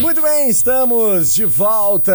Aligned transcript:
Muito 0.00 0.20
bem, 0.20 0.48
estamos 0.50 1.34
de 1.34 1.44
volta. 1.44 2.12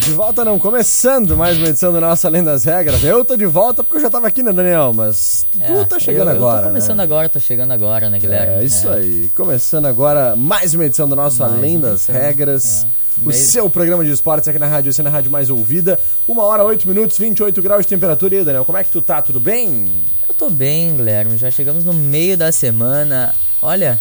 De 0.00 0.10
volta 0.12 0.44
não, 0.44 0.58
começando 0.58 1.36
mais 1.36 1.56
uma 1.58 1.68
edição 1.68 1.92
do 1.92 2.00
nosso 2.00 2.26
Além 2.26 2.42
das 2.44 2.62
Regras. 2.64 3.02
Eu 3.02 3.24
tô 3.24 3.36
de 3.36 3.46
volta 3.46 3.82
porque 3.82 3.96
eu 3.96 4.00
já 4.02 4.10
tava 4.10 4.28
aqui, 4.28 4.42
né, 4.42 4.52
Daniel? 4.52 4.92
Mas 4.94 5.44
tu 5.50 5.60
É, 5.60 5.84
tá 5.84 5.98
chegando 5.98 6.30
eu, 6.30 6.36
agora, 6.36 6.58
Eu 6.58 6.62
tô 6.64 6.68
começando 6.68 6.98
né? 6.98 7.02
agora, 7.02 7.28
tô 7.28 7.40
chegando 7.40 7.72
agora, 7.72 8.08
né, 8.10 8.18
Guilherme? 8.18 8.62
É 8.62 8.64
isso 8.64 8.88
aí. 8.88 9.30
Começando 9.34 9.86
agora 9.86 10.36
mais 10.36 10.74
uma 10.74 10.84
edição 10.84 11.08
do 11.08 11.16
nosso 11.16 11.40
Mais 11.40 11.52
Além 11.52 11.80
das 11.80 12.08
edição, 12.08 12.14
Regras. 12.14 12.84
é. 12.84 13.02
O 13.20 13.26
Meio- 13.28 13.40
seu 13.40 13.68
programa 13.68 14.02
de 14.04 14.10
esportes 14.10 14.48
aqui 14.48 14.58
na 14.58 14.66
rádio, 14.66 14.90
você 14.92 15.02
na 15.02 15.10
rádio 15.10 15.30
mais 15.30 15.50
ouvida. 15.50 15.98
Uma 16.26 16.44
hora, 16.44 16.64
oito 16.64 16.88
minutos, 16.88 17.18
28 17.18 17.60
graus 17.60 17.82
de 17.82 17.88
temperatura. 17.88 18.34
E 18.34 18.38
aí, 18.38 18.44
Daniel, 18.44 18.64
como 18.64 18.78
é 18.78 18.84
que 18.84 18.90
tu 18.90 19.02
tá? 19.02 19.20
Tudo 19.20 19.38
bem? 19.38 19.90
Eu 20.28 20.34
tô 20.34 20.48
bem, 20.48 20.96
Guilherme. 20.96 21.36
Já 21.36 21.50
chegamos 21.50 21.84
no 21.84 21.92
meio 21.92 22.36
da 22.38 22.50
semana. 22.52 23.34
Olha. 23.60 24.00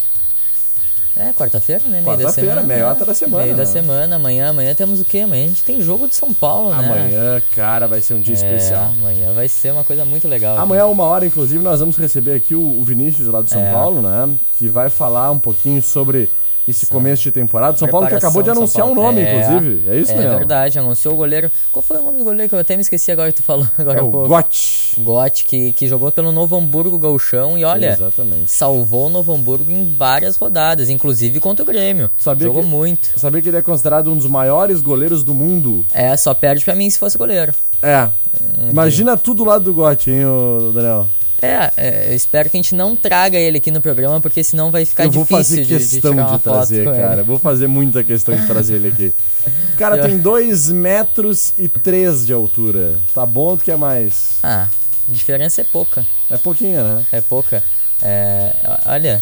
É 1.16 1.34
quarta-feira, 1.34 1.84
né? 1.84 2.02
Meio 2.02 2.04
da 2.06 2.12
Quarta-feira, 2.24 2.50
semana, 2.62 2.68
meiota 2.68 3.00
né? 3.02 3.06
da 3.06 3.14
semana, 3.14 3.44
Meio 3.44 3.58
da 3.58 3.66
semana. 3.66 4.16
Amanhã, 4.16 4.50
amanhã 4.50 4.74
temos 4.74 5.02
o 5.02 5.06
quê? 5.06 5.20
Amanhã 5.20 5.46
a 5.46 5.48
gente 5.50 5.64
tem 5.64 5.82
jogo 5.82 6.08
de 6.08 6.16
São 6.16 6.34
Paulo, 6.34 6.70
né? 6.70 6.86
Amanhã, 6.86 7.42
cara, 7.54 7.86
vai 7.88 8.00
ser 8.02 8.14
um 8.14 8.22
dia 8.22 8.34
É, 8.34 8.38
especial. 8.38 8.94
amanhã 8.98 9.34
vai 9.34 9.48
ser 9.50 9.72
uma 9.74 9.84
coisa 9.84 10.06
muito 10.06 10.28
legal. 10.28 10.58
Amanhã, 10.58 10.86
uma 10.86 11.04
hora, 11.04 11.26
inclusive, 11.26 11.62
nós 11.64 11.82
vamos 11.82 11.98
receber 11.98 12.34
aqui 12.34 12.56
o, 12.56 12.80
o 12.80 12.84
Vinícius 12.84 13.28
lá 13.28 13.42
do 13.42 13.50
São 13.50 13.62
É. 13.62 13.72
Paulo, 13.74 14.02
né? 14.02 14.34
Que 14.58 14.68
vai 14.70 14.90
falar 14.90 15.32
um 15.32 15.40
pouquinho 15.40 15.82
sobre 15.82 16.30
esse 16.72 16.88
começo 16.88 17.22
de 17.24 17.32
temporada. 17.32 17.78
São 17.78 17.88
Paulo 17.88 18.08
que 18.08 18.16
acabou 18.16 18.42
de 18.42 18.50
anunciar 18.50 18.86
um 18.88 18.96
Paulo. 18.96 19.04
nome, 19.12 19.22
É, 19.22 19.36
inclusive. 19.40 19.90
É 19.90 19.98
isso, 20.00 20.12
É 20.12 20.16
Daniel? 20.16 20.38
verdade, 20.38 20.80
anunciou 20.80 21.14
o 21.14 21.18
goleiro. 21.18 21.52
Qual 21.72 21.82
foi 21.84 21.98
o 21.98 22.04
nome 22.04 22.18
do 22.18 22.24
goleiro 22.24 22.50
que 22.50 22.56
eu 22.56 22.60
até 22.60 22.76
me 22.76 22.82
esqueci 22.82 23.12
agora 23.12 23.32
que 23.32 23.38
tu 23.42 23.44
falou 23.44 23.68
agora 23.78 24.00
É 24.00 24.02
há 24.02 24.04
o 24.06 24.10
pouco? 24.12 24.28
Gotti. 24.28 25.00
Gotti, 25.00 25.46
que, 25.46 25.72
que 25.74 25.88
jogou 25.88 26.12
pelo 26.12 26.32
Novo 26.32 26.56
Hamburgo 26.58 26.98
Gauchão 26.98 27.58
e 27.58 27.64
olha, 27.64 27.92
Exatamente. 27.94 28.50
salvou 28.52 29.08
o 29.08 29.10
Novo 29.10 29.34
Hamburgo 29.34 29.72
em 29.72 29.96
várias 29.96 30.36
rodadas, 30.38 30.90
inclusive 30.90 31.40
contra 31.40 31.64
o 31.64 31.66
Grêmio. 31.66 32.10
Sabia 32.20 32.48
Jogou 32.48 32.64
que- 32.64 32.70
muito. 32.70 33.20
Sabia 33.20 33.42
que 33.42 33.50
ele 33.50 33.58
é 33.58 33.62
considerado 33.62 34.12
um 34.12 34.18
dos 34.18 34.28
maiores 34.28 34.82
goleiros 34.82 35.24
do 35.24 35.34
mundo? 35.34 35.86
É, 35.94 36.16
só 36.18 36.34
perde 36.34 36.64
pra 36.66 36.76
mim 36.76 36.90
se 36.90 36.98
fosse 37.00 37.18
goleiro. 37.18 37.54
É. 37.82 38.10
Imagina 38.70 39.18
tudo 39.18 39.44
do 39.44 39.50
lado 39.50 39.64
do 39.66 39.74
Gotti, 39.74 40.12
hein, 40.12 40.24
Daniel? 40.74 41.08
É, 41.42 41.72
é, 41.76 42.12
eu 42.12 42.16
espero 42.16 42.50
que 42.50 42.58
a 42.58 42.60
gente 42.60 42.76
não 42.76 42.96
traga 42.96 43.38
ele 43.38 43.58
aqui 43.58 43.72
no 43.72 43.82
programa, 43.82 44.22
porque 44.22 44.44
senão 44.44 44.70
vai 44.70 44.86
ficar 44.86 45.06
Eu 45.06 45.12
vou 45.12 45.24
difícil 45.24 45.38
fazer 45.38 45.62
de, 45.64 45.68
de 45.68 45.78
questão 45.78 46.12
tirar 46.12 46.26
de, 46.26 46.32
uma 46.32 46.40
trazer, 46.40 46.86
cara. 46.86 47.24
Vou 47.24 47.40
fazer 47.40 47.68
muita 47.68 48.04
questão 48.04 48.36
de 48.36 48.46
trazer 48.46 48.76
ele 48.76 48.90
aqui. 48.90 49.14
O 49.74 49.78
cara 49.78 49.98
tem 50.04 50.20
2 50.20 50.72
metros 50.72 51.54
e 51.58 51.68
3 51.68 52.28
de 52.28 52.34
altura. 52.34 53.00
Tá 53.14 53.26
bom 53.26 53.42
ou 53.46 53.58
tu 53.58 53.64
quer 53.66 53.78
mais? 53.78 54.34
Ah, 54.44 54.68
a 55.10 55.12
diferença 55.12 55.62
é 55.62 55.64
pouca. 55.64 56.06
É 56.30 56.38
pouquinho, 56.38 56.84
né? 56.84 57.06
É 57.12 57.22
pouca. 57.22 57.64
É, 58.02 58.54
olha, 58.86 59.22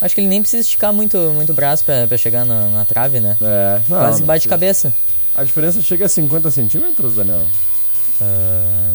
acho 0.00 0.14
que 0.14 0.20
ele 0.20 0.28
nem 0.28 0.40
precisa 0.40 0.62
esticar 0.62 0.92
muito, 0.92 1.16
muito 1.32 1.52
o 1.52 1.54
braço 1.54 1.84
pra, 1.84 2.06
pra 2.06 2.18
chegar 2.18 2.44
na, 2.44 2.68
na 2.68 2.84
trave, 2.84 3.20
né? 3.20 3.36
É. 3.40 3.80
Não, 3.88 3.98
Quase 3.98 4.20
não 4.20 4.26
bate 4.26 4.48
precisa. 4.48 4.48
cabeça. 4.48 4.94
A 5.36 5.44
diferença 5.44 5.80
chega 5.80 6.06
a 6.06 6.08
50 6.08 6.50
centímetros, 6.50 7.14
Daniel? 7.14 7.46
Ah, 8.20 8.94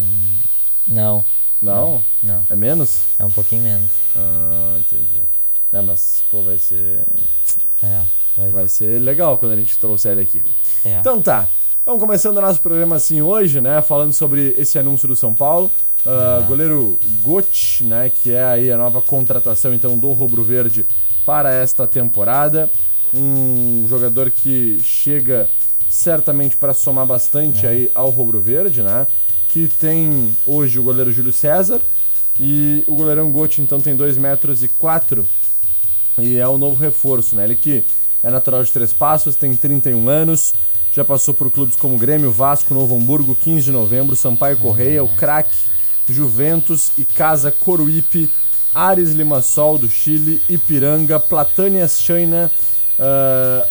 não, 0.86 1.24
Não? 1.62 2.02
não. 2.22 2.46
É 2.48 2.56
menos? 2.56 3.02
É 3.18 3.24
um 3.24 3.30
pouquinho 3.30 3.62
menos. 3.62 3.90
Ah, 4.16 4.76
entendi. 4.78 5.22
Não, 5.70 5.82
mas, 5.82 6.24
pô, 6.30 6.42
vai 6.42 6.58
ser. 6.58 7.04
É, 7.82 8.02
vai, 8.36 8.50
Vai 8.50 8.68
ser 8.68 8.98
legal 9.00 9.38
quando 9.38 9.52
a 9.52 9.56
gente 9.56 9.78
trouxer 9.78 10.12
ele 10.12 10.22
aqui. 10.22 10.42
é. 10.84 10.98
Então 10.98 11.20
tá. 11.20 11.48
Vamos 11.84 12.00
começando 12.00 12.36
o 12.38 12.40
nosso 12.40 12.60
programa 12.60 12.96
assim 12.96 13.22
hoje, 13.22 13.60
né? 13.60 13.80
Falando 13.82 14.12
sobre 14.12 14.54
esse 14.58 14.78
anúncio 14.78 15.08
do 15.08 15.16
São 15.16 15.34
Paulo. 15.34 15.70
Ah, 16.06 16.44
Goleiro 16.46 16.98
Gotti, 17.22 17.84
né? 17.84 18.10
Que 18.10 18.32
é 18.32 18.44
aí 18.44 18.70
a 18.72 18.76
nova 18.76 19.00
contratação 19.02 19.72
então 19.74 19.98
do 19.98 20.12
Rubro 20.12 20.42
Verde 20.42 20.86
para 21.24 21.52
esta 21.52 21.86
temporada. 21.86 22.70
Um 23.12 23.86
jogador 23.88 24.30
que 24.30 24.78
chega 24.80 25.48
certamente 25.88 26.56
para 26.56 26.72
somar 26.72 27.06
bastante 27.06 27.66
aí 27.66 27.90
ao 27.94 28.08
Rubro 28.10 28.40
Verde, 28.40 28.82
né? 28.82 29.06
Que 29.52 29.68
tem 29.68 30.36
hoje 30.46 30.78
o 30.78 30.82
goleiro 30.82 31.12
Júlio 31.12 31.32
César 31.32 31.80
e 32.38 32.84
o 32.86 32.94
goleirão 32.94 33.30
Gotti 33.30 33.60
então 33.60 33.80
tem 33.80 33.96
2 33.96 34.16
metros 34.16 34.62
e 34.62 34.68
4 34.68 35.26
e 36.18 36.36
é 36.36 36.46
o 36.46 36.58
novo 36.58 36.80
reforço, 36.80 37.34
né? 37.34 37.44
Ele 37.44 37.56
que 37.56 37.84
é 38.22 38.30
natural 38.30 38.62
de 38.62 38.70
Três 38.70 38.92
Passos, 38.92 39.36
tem 39.36 39.54
31 39.54 40.08
anos, 40.08 40.54
já 40.92 41.04
passou 41.04 41.32
por 41.32 41.50
clubes 41.50 41.76
como 41.76 41.98
Grêmio, 41.98 42.30
Vasco, 42.30 42.74
Novo 42.74 42.96
Hamburgo, 42.96 43.34
15 43.34 43.66
de 43.66 43.70
novembro, 43.72 44.14
Sampaio 44.14 44.56
Correia, 44.56 45.02
o 45.02 45.08
Crack, 45.08 45.50
Juventus 46.08 46.92
e 46.98 47.04
Casa 47.04 47.50
Coruípe, 47.50 48.30
Ares 48.74 49.12
Limassol 49.12 49.78
do 49.78 49.88
Chile, 49.88 50.42
Ipiranga, 50.48 51.18
Platânias 51.18 52.00
China, 52.00 52.50
ah, 52.98 53.66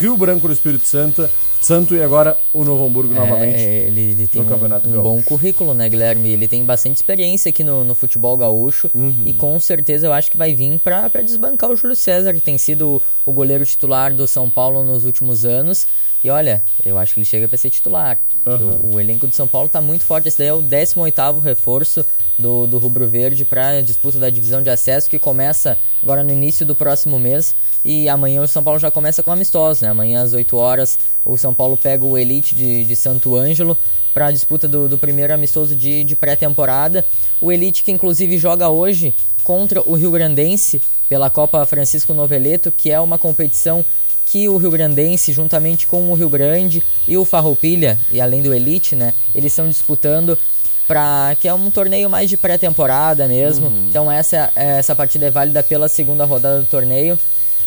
Rio 0.00 0.16
Branco 0.16 0.46
do 0.46 0.52
Espírito 0.52 0.86
Santo, 0.86 1.28
Santo 1.62 1.94
e 1.94 2.02
agora 2.02 2.36
o 2.52 2.64
Novo 2.64 2.84
Hamburgo 2.86 3.14
novamente. 3.14 3.56
É, 3.56 3.84
ele, 3.86 4.00
ele 4.00 4.26
tem 4.26 4.40
no 4.42 4.46
um, 4.46 4.50
Campeonato 4.50 4.88
um 4.88 5.02
bom 5.02 5.22
currículo, 5.22 5.72
né, 5.74 5.88
Guilherme? 5.88 6.30
Ele 6.30 6.48
tem 6.48 6.64
bastante 6.64 6.96
experiência 6.96 7.48
aqui 7.50 7.62
no, 7.62 7.84
no 7.84 7.94
futebol 7.94 8.36
gaúcho 8.36 8.90
Uhum. 8.94 9.22
e 9.24 9.32
com 9.32 9.58
certeza 9.60 10.06
eu 10.06 10.12
acho 10.12 10.30
que 10.30 10.36
vai 10.36 10.54
vir 10.54 10.78
pra 10.80 11.08
desbancar 11.22 11.70
o 11.70 11.76
Júlio 11.76 11.96
César, 11.96 12.32
que 12.34 12.40
tem 12.40 12.58
sido 12.58 13.00
o 13.24 13.32
goleiro 13.32 13.64
titular 13.64 14.12
do 14.12 14.26
São 14.26 14.50
Paulo 14.50 14.84
nos 14.84 15.04
últimos 15.04 15.44
anos. 15.44 15.86
E 16.24 16.30
olha, 16.30 16.62
eu 16.84 16.96
acho 16.98 17.14
que 17.14 17.20
ele 17.20 17.24
chega 17.24 17.48
pra 17.48 17.58
ser 17.58 17.70
titular. 17.70 18.18
O, 18.46 18.94
o 18.94 19.00
elenco 19.00 19.26
do 19.26 19.34
São 19.34 19.48
Paulo 19.48 19.68
tá 19.68 19.80
muito 19.80 20.04
forte. 20.04 20.28
Esse 20.28 20.38
daí 20.38 20.48
é 20.48 20.52
o 20.52 20.62
18º 20.62 21.40
reforço 21.40 22.04
do, 22.38 22.66
do 22.66 22.78
Rubro 22.78 23.06
Verde 23.08 23.44
para 23.44 23.68
a 23.68 23.80
disputa 23.80 24.18
da 24.18 24.30
divisão 24.30 24.62
de 24.62 24.70
acesso, 24.70 25.10
que 25.10 25.18
começa 25.18 25.78
agora 26.02 26.22
no 26.22 26.32
início 26.32 26.64
do 26.64 26.74
próximo 26.74 27.18
mês. 27.18 27.54
E 27.84 28.08
amanhã 28.08 28.42
o 28.42 28.48
São 28.48 28.62
Paulo 28.62 28.78
já 28.78 28.90
começa 28.90 29.22
com 29.22 29.32
amistosos, 29.32 29.82
né? 29.82 29.88
Amanhã 29.88 30.22
às 30.22 30.32
8 30.32 30.56
horas 30.56 30.98
o 31.24 31.36
São 31.36 31.52
Paulo 31.52 31.76
pega 31.76 32.04
o 32.04 32.16
Elite 32.16 32.54
de, 32.54 32.84
de 32.84 32.96
Santo 32.96 33.36
Ângelo 33.36 33.76
para 34.14 34.26
a 34.26 34.30
disputa 34.30 34.68
do, 34.68 34.88
do 34.88 34.98
primeiro 34.98 35.32
amistoso 35.32 35.74
de, 35.74 36.04
de 36.04 36.14
pré-temporada. 36.14 37.04
O 37.40 37.50
Elite 37.50 37.82
que 37.82 37.90
inclusive 37.90 38.38
joga 38.38 38.68
hoje 38.68 39.14
contra 39.42 39.80
o 39.82 39.94
Rio 39.94 40.10
Grandense 40.10 40.80
pela 41.08 41.28
Copa 41.28 41.64
Francisco 41.66 42.14
Noveleto, 42.14 42.70
que 42.70 42.90
é 42.90 43.00
uma 43.00 43.18
competição 43.18 43.84
que 44.26 44.48
o 44.48 44.56
Rio 44.56 44.70
Grandense, 44.70 45.32
juntamente 45.32 45.86
com 45.86 46.10
o 46.10 46.14
Rio 46.14 46.28
Grande 46.28 46.82
e 47.06 47.16
o 47.16 47.24
Farroupilha, 47.24 47.98
e 48.10 48.20
além 48.20 48.42
do 48.42 48.54
Elite, 48.54 48.94
né, 48.94 49.12
eles 49.34 49.52
estão 49.52 49.68
disputando 49.68 50.38
para 50.86 51.36
que 51.40 51.48
é 51.48 51.54
um 51.54 51.70
torneio 51.70 52.10
mais 52.10 52.28
de 52.28 52.36
pré-temporada 52.36 53.26
mesmo. 53.28 53.72
Então 53.88 54.10
essa 54.10 54.50
essa 54.54 54.94
partida 54.94 55.26
é 55.26 55.30
válida 55.30 55.62
pela 55.62 55.88
segunda 55.88 56.24
rodada 56.24 56.60
do 56.60 56.66
torneio. 56.66 57.18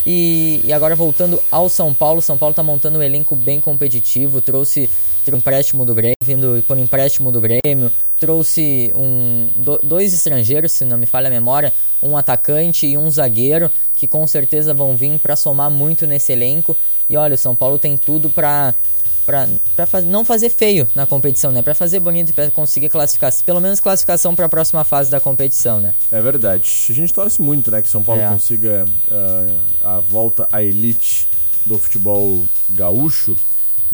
E, 0.06 0.62
e 0.64 0.72
agora 0.72 0.96
voltando 0.96 1.42
ao 1.50 1.68
São 1.68 1.92
Paulo, 1.92 2.22
São 2.22 2.38
Paulo 2.38 2.54
tá 2.54 2.62
montando 2.62 3.00
um 3.00 3.04
elenco 3.04 3.36
bem 3.36 3.60
competitivo, 3.60 4.40
trouxe 4.40 4.88
um 5.34 5.38
empréstimo 5.38 5.84
do 5.84 5.96
Grêmio, 5.96 6.16
vindo 6.22 6.64
por 6.68 6.78
empréstimo 6.78 7.32
do 7.32 7.42
Grêmio, 7.42 7.92
trouxe 8.20 8.92
um, 8.96 9.50
do- 9.56 9.80
dois 9.84 10.14
estrangeiros, 10.14 10.72
se 10.72 10.86
não 10.86 10.98
me 10.98 11.06
falha 11.06 11.28
a 11.28 11.32
memória, 11.32 11.74
um 12.02 12.16
atacante 12.18 12.86
e 12.88 12.98
um 12.98 13.10
zagueiro, 13.10 13.70
que 13.96 14.08
com 14.08 14.26
certeza 14.28 14.74
vão 14.74 14.96
vir 14.96 15.20
para 15.20 15.36
somar 15.36 15.70
muito 15.70 16.06
nesse 16.08 16.32
elenco. 16.32 16.76
E 17.10 17.18
olha, 17.18 17.36
o 17.36 17.38
São 17.38 17.56
Paulo 17.56 17.78
tem 17.78 17.98
tudo 17.98 18.30
para 18.30 18.74
para 19.26 19.88
faz, 19.88 20.06
não 20.06 20.24
fazer 20.24 20.50
feio 20.50 20.88
na 20.94 21.08
competição, 21.08 21.52
né? 21.52 21.64
Para 21.64 21.74
fazer 21.74 22.00
bonito, 22.00 22.32
para 22.32 22.52
conseguir 22.52 22.90
classificação, 22.90 23.44
pelo 23.44 23.60
menos 23.60 23.80
classificação 23.80 24.36
para 24.36 24.46
a 24.46 24.50
próxima 24.50 24.84
fase 24.84 25.10
da 25.10 25.20
competição, 25.20 25.80
né? 25.80 25.96
É 26.12 26.22
verdade. 26.22 26.70
A 26.90 26.94
gente 26.94 27.12
torce 27.12 27.42
muito, 27.42 27.72
né, 27.72 27.82
que 27.82 27.90
São 27.90 28.04
Paulo 28.04 28.22
É. 28.22 28.28
consiga 28.28 28.86
ah, 29.12 29.96
a 29.98 30.00
volta 30.00 30.48
à 30.52 30.62
elite 30.62 31.28
do 31.66 31.80
futebol 31.80 32.46
gaúcho. 32.70 33.36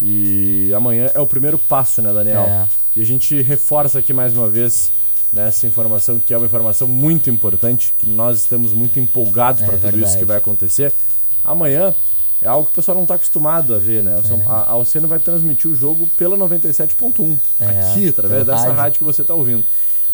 E 0.01 0.69
amanhã 0.75 1.09
é 1.13 1.19
o 1.21 1.25
primeiro 1.27 1.57
passo, 1.57 2.01
né, 2.01 2.11
Daniel? 2.11 2.41
É. 2.43 2.67
E 2.95 3.01
a 3.01 3.05
gente 3.05 3.41
reforça 3.41 3.99
aqui 3.99 4.13
mais 4.13 4.33
uma 4.33 4.49
vez 4.49 4.91
né, 5.31 5.47
essa 5.47 5.65
informação, 5.65 6.19
que 6.19 6.33
é 6.33 6.37
uma 6.37 6.45
informação 6.45 6.87
muito 6.87 7.29
importante, 7.29 7.93
que 7.97 8.09
nós 8.09 8.39
estamos 8.39 8.73
muito 8.73 8.99
empolgados 8.99 9.61
É 9.61 9.65
para 9.65 9.77
tudo 9.77 9.87
isso 9.89 9.97
verdade. 9.97 10.17
que 10.17 10.25
vai 10.25 10.37
acontecer. 10.37 10.93
Amanhã 11.43 11.95
é 12.41 12.47
algo 12.47 12.65
que 12.65 12.71
o 12.71 12.75
pessoal 12.75 12.95
não 12.95 13.03
está 13.03 13.15
acostumado 13.15 13.73
a 13.73 13.79
ver, 13.79 14.03
né? 14.03 14.15
É. 14.15 14.49
A, 14.49 14.71
a 14.71 14.75
Oceano 14.75 15.07
vai 15.07 15.19
transmitir 15.19 15.69
o 15.69 15.75
jogo 15.75 16.07
pela 16.17 16.35
97.1, 16.37 17.39
é, 17.59 17.65
aqui, 17.65 18.09
através 18.09 18.45
dessa 18.45 18.63
rádio. 18.63 18.75
rádio 18.75 18.97
que 18.99 19.03
você 19.03 19.21
está 19.21 19.33
ouvindo. 19.33 19.63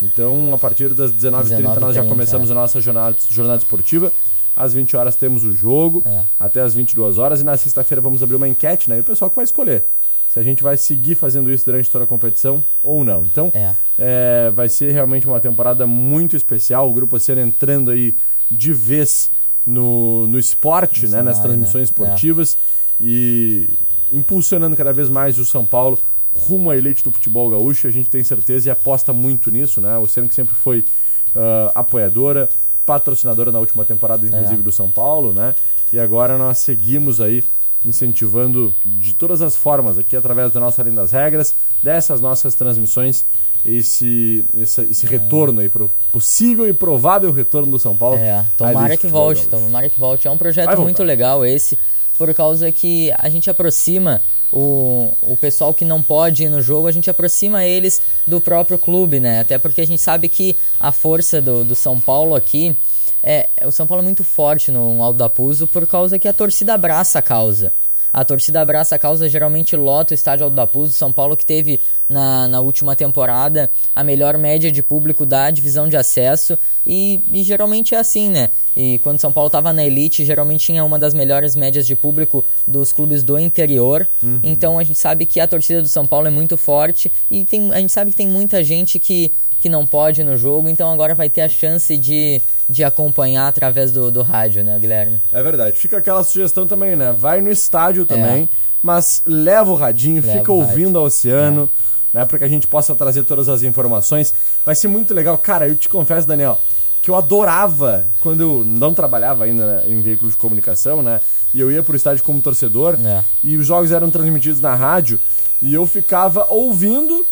Então, 0.01 0.53
a 0.53 0.57
partir 0.57 0.93
das 0.93 1.11
19h30 1.11 1.57
19 1.57 1.79
nós 1.79 1.95
já 1.95 2.03
começamos 2.03 2.49
é. 2.49 2.51
a 2.51 2.55
nossa 2.55 2.79
jornada, 2.79 3.17
jornada 3.29 3.57
esportiva. 3.57 4.11
Às 4.57 4.73
20 4.73 4.97
horas 4.97 5.15
temos 5.15 5.43
o 5.43 5.53
jogo, 5.53 6.03
é. 6.05 6.23
até 6.39 6.61
às 6.61 6.73
22 6.73 7.17
horas. 7.17 7.41
E 7.41 7.43
na 7.43 7.55
sexta-feira 7.55 8.01
vamos 8.01 8.23
abrir 8.23 8.35
uma 8.35 8.47
enquete, 8.47 8.89
né? 8.89 8.97
E 8.97 9.01
o 9.01 9.03
pessoal 9.03 9.29
que 9.29 9.35
vai 9.35 9.45
escolher 9.45 9.85
se 10.27 10.37
a 10.39 10.43
gente 10.43 10.61
vai 10.61 10.75
seguir 10.75 11.15
fazendo 11.15 11.51
isso 11.51 11.65
durante 11.65 11.89
toda 11.89 12.03
a 12.03 12.07
competição 12.07 12.63
ou 12.83 13.03
não. 13.03 13.25
Então, 13.25 13.51
é. 13.53 13.73
É, 13.97 14.51
vai 14.51 14.67
ser 14.67 14.91
realmente 14.91 15.25
uma 15.25 15.39
temporada 15.39 15.87
muito 15.87 16.35
especial. 16.35 16.89
O 16.89 16.93
Grupo 16.93 17.15
Oceano 17.15 17.41
entrando 17.41 17.91
aí 17.91 18.13
de 18.51 18.73
vez 18.73 19.31
no, 19.65 20.27
no 20.27 20.37
esporte, 20.37 21.03
no 21.03 21.03
né? 21.03 21.17
Cenário, 21.17 21.29
nas 21.29 21.39
transmissões 21.39 21.75
né? 21.75 21.83
esportivas 21.83 22.57
e 22.99 23.69
impulsionando 24.11 24.75
cada 24.75 24.91
vez 24.91 25.09
mais 25.09 25.39
o 25.39 25.45
São 25.45 25.65
Paulo 25.65 25.99
rumo 26.33 26.69
à 26.69 26.77
elite 26.77 27.03
do 27.03 27.11
futebol 27.11 27.49
gaúcho. 27.49 27.87
A 27.87 27.91
gente 27.91 28.09
tem 28.09 28.23
certeza 28.23 28.67
e 28.67 28.71
aposta 28.71 29.13
muito 29.13 29.49
nisso, 29.49 29.79
né? 29.79 29.97
O 29.97 30.01
Oceano 30.01 30.27
que 30.27 30.35
sempre 30.35 30.55
foi 30.55 30.79
uh, 30.79 31.71
apoiadora, 31.73 32.49
patrocinadora 32.87 33.51
na 33.51 33.59
última 33.59 33.83
temporada, 33.83 34.25
inclusive, 34.25 34.61
é. 34.61 34.63
do 34.63 34.71
São 34.71 34.89
Paulo, 34.89 35.33
né? 35.33 35.53
E 35.91 35.99
agora 35.99 36.37
nós 36.37 36.59
seguimos 36.59 37.19
aí 37.19 37.43
incentivando 37.85 38.73
de 38.83 39.13
todas 39.13 39.41
as 39.41 39.55
formas, 39.55 39.97
aqui 39.97 40.15
através 40.15 40.51
da 40.51 40.59
nossa 40.59 40.81
Além 40.81 40.95
das 40.95 41.11
Regras, 41.11 41.53
dessas 41.83 42.19
nossas 42.19 42.55
transmissões, 42.55 43.25
esse, 43.65 44.45
esse, 44.57 44.81
esse 44.81 45.05
retorno 45.05 45.59
aí, 45.59 45.69
possível 46.11 46.67
e 46.67 46.73
provável 46.73 47.31
retorno 47.31 47.71
do 47.71 47.79
São 47.79 47.95
Paulo. 47.95 48.17
É, 48.17 48.45
tomara 48.55 48.95
que 48.95 49.07
volte, 49.07 49.47
tomara 49.47 49.89
que 49.89 49.99
volte. 49.99 50.27
É 50.27 50.31
um 50.31 50.37
projeto 50.37 50.81
muito 50.81 51.03
legal 51.03 51.45
esse, 51.45 51.77
por 52.17 52.33
causa 52.33 52.71
que 52.71 53.11
a 53.17 53.29
gente 53.29 53.49
aproxima 53.49 54.21
o, 54.51 55.13
o 55.21 55.37
pessoal 55.37 55.73
que 55.73 55.85
não 55.85 56.01
pode 56.01 56.43
ir 56.43 56.49
no 56.49 56.61
jogo, 56.61 56.87
a 56.87 56.91
gente 56.91 57.09
aproxima 57.09 57.65
eles 57.65 58.01
do 58.25 58.39
próprio 58.39 58.77
clube, 58.77 59.19
né? 59.19 59.41
Até 59.41 59.57
porque 59.57 59.81
a 59.81 59.87
gente 59.87 60.01
sabe 60.01 60.27
que 60.29 60.55
a 60.79 60.91
força 60.91 61.41
do, 61.41 61.63
do 61.63 61.75
São 61.75 61.99
Paulo 61.99 62.35
aqui 62.35 62.77
é, 63.23 63.49
o 63.65 63.71
São 63.71 63.85
Paulo 63.85 64.03
é 64.03 64.05
muito 64.05 64.23
forte 64.23 64.71
no 64.71 65.01
Alto 65.01 65.17
da 65.17 65.29
Puso 65.29 65.67
por 65.67 65.85
causa 65.85 66.19
que 66.19 66.27
a 66.27 66.33
torcida 66.33 66.73
abraça 66.73 67.19
a 67.19 67.21
causa. 67.21 67.73
A 68.17 68.25
torcida 68.25 68.59
abraça 68.61 68.95
a 68.95 68.97
causa, 68.97 69.29
geralmente 69.29 69.75
lota 69.75 70.11
o 70.11 70.15
estádio 70.15 70.45
Alto 70.45 70.55
da 70.55 70.65
Puso. 70.65 70.91
São 70.91 71.13
Paulo 71.13 71.37
que 71.37 71.45
teve 71.45 71.79
na, 72.09 72.47
na 72.47 72.59
última 72.59 72.95
temporada 72.95 73.69
a 73.95 74.03
melhor 74.03 74.39
média 74.39 74.71
de 74.71 74.81
público 74.81 75.23
da 75.23 75.51
divisão 75.51 75.87
de 75.87 75.95
acesso. 75.95 76.57
E, 76.83 77.21
e 77.31 77.43
geralmente 77.43 77.93
é 77.93 77.99
assim, 77.99 78.31
né? 78.31 78.49
E 78.75 78.97
quando 78.99 79.19
São 79.19 79.31
Paulo 79.31 79.49
estava 79.49 79.71
na 79.71 79.85
elite, 79.85 80.25
geralmente 80.25 80.65
tinha 80.65 80.83
uma 80.83 80.97
das 80.97 81.13
melhores 81.13 81.55
médias 81.55 81.85
de 81.85 81.95
público 81.95 82.43
dos 82.67 82.91
clubes 82.91 83.21
do 83.21 83.37
interior. 83.37 84.07
Uhum. 84.23 84.39
Então 84.41 84.79
a 84.79 84.83
gente 84.83 84.97
sabe 84.97 85.23
que 85.27 85.39
a 85.39 85.47
torcida 85.47 85.83
do 85.83 85.87
São 85.87 86.07
Paulo 86.07 86.25
é 86.25 86.31
muito 86.31 86.57
forte. 86.57 87.11
E 87.29 87.45
tem, 87.45 87.71
a 87.71 87.79
gente 87.79 87.93
sabe 87.93 88.09
que 88.09 88.17
tem 88.17 88.27
muita 88.27 88.63
gente 88.63 88.97
que, 88.97 89.31
que 89.59 89.69
não 89.69 89.85
pode 89.85 90.23
no 90.23 90.37
jogo. 90.37 90.69
Então 90.69 90.91
agora 90.91 91.15
vai 91.15 91.29
ter 91.29 91.41
a 91.41 91.49
chance 91.49 91.97
de 91.97 92.41
de 92.69 92.83
acompanhar 92.83 93.47
através 93.47 93.91
do, 93.91 94.11
do 94.11 94.21
rádio, 94.21 94.63
né, 94.63 94.77
Guilherme? 94.77 95.21
É 95.31 95.41
verdade. 95.41 95.77
Fica 95.77 95.97
aquela 95.97 96.23
sugestão 96.23 96.67
também, 96.67 96.95
né? 96.95 97.15
Vai 97.17 97.41
no 97.41 97.49
estádio 97.49 98.05
também, 98.05 98.43
é. 98.43 98.49
mas 98.83 99.21
leva 99.25 99.71
o 99.71 99.75
radinho, 99.75 100.21
leva 100.21 100.37
fica 100.37 100.51
o 100.51 100.57
ouvindo 100.57 100.99
o 100.99 101.03
oceano, 101.03 101.69
é. 102.13 102.19
né? 102.19 102.25
Para 102.25 102.39
que 102.39 102.43
a 102.43 102.47
gente 102.47 102.67
possa 102.67 102.93
trazer 102.93 103.23
todas 103.23 103.47
as 103.47 103.63
informações. 103.63 104.33
Vai 104.65 104.75
ser 104.75 104.89
muito 104.89 105.13
legal. 105.13 105.37
Cara, 105.37 105.67
eu 105.67 105.75
te 105.75 105.87
confesso, 105.87 106.27
Daniel, 106.27 106.59
que 107.01 107.09
eu 107.09 107.15
adorava 107.15 108.05
quando 108.19 108.41
eu 108.41 108.63
não 108.65 108.93
trabalhava 108.93 109.45
ainda 109.45 109.85
em 109.87 110.01
veículos 110.01 110.33
de 110.33 110.37
comunicação, 110.37 111.01
né? 111.01 111.21
E 111.53 111.59
eu 111.61 111.71
ia 111.71 111.81
pro 111.81 111.95
estádio 111.95 112.23
como 112.23 112.41
torcedor 112.41 112.97
é. 113.01 113.23
e 113.41 113.55
os 113.55 113.65
jogos 113.65 113.93
eram 113.93 114.11
transmitidos 114.11 114.59
na 114.59 114.75
rádio 114.75 115.19
e 115.61 115.73
eu 115.73 115.85
ficava 115.87 116.45
ouvindo, 116.49 117.25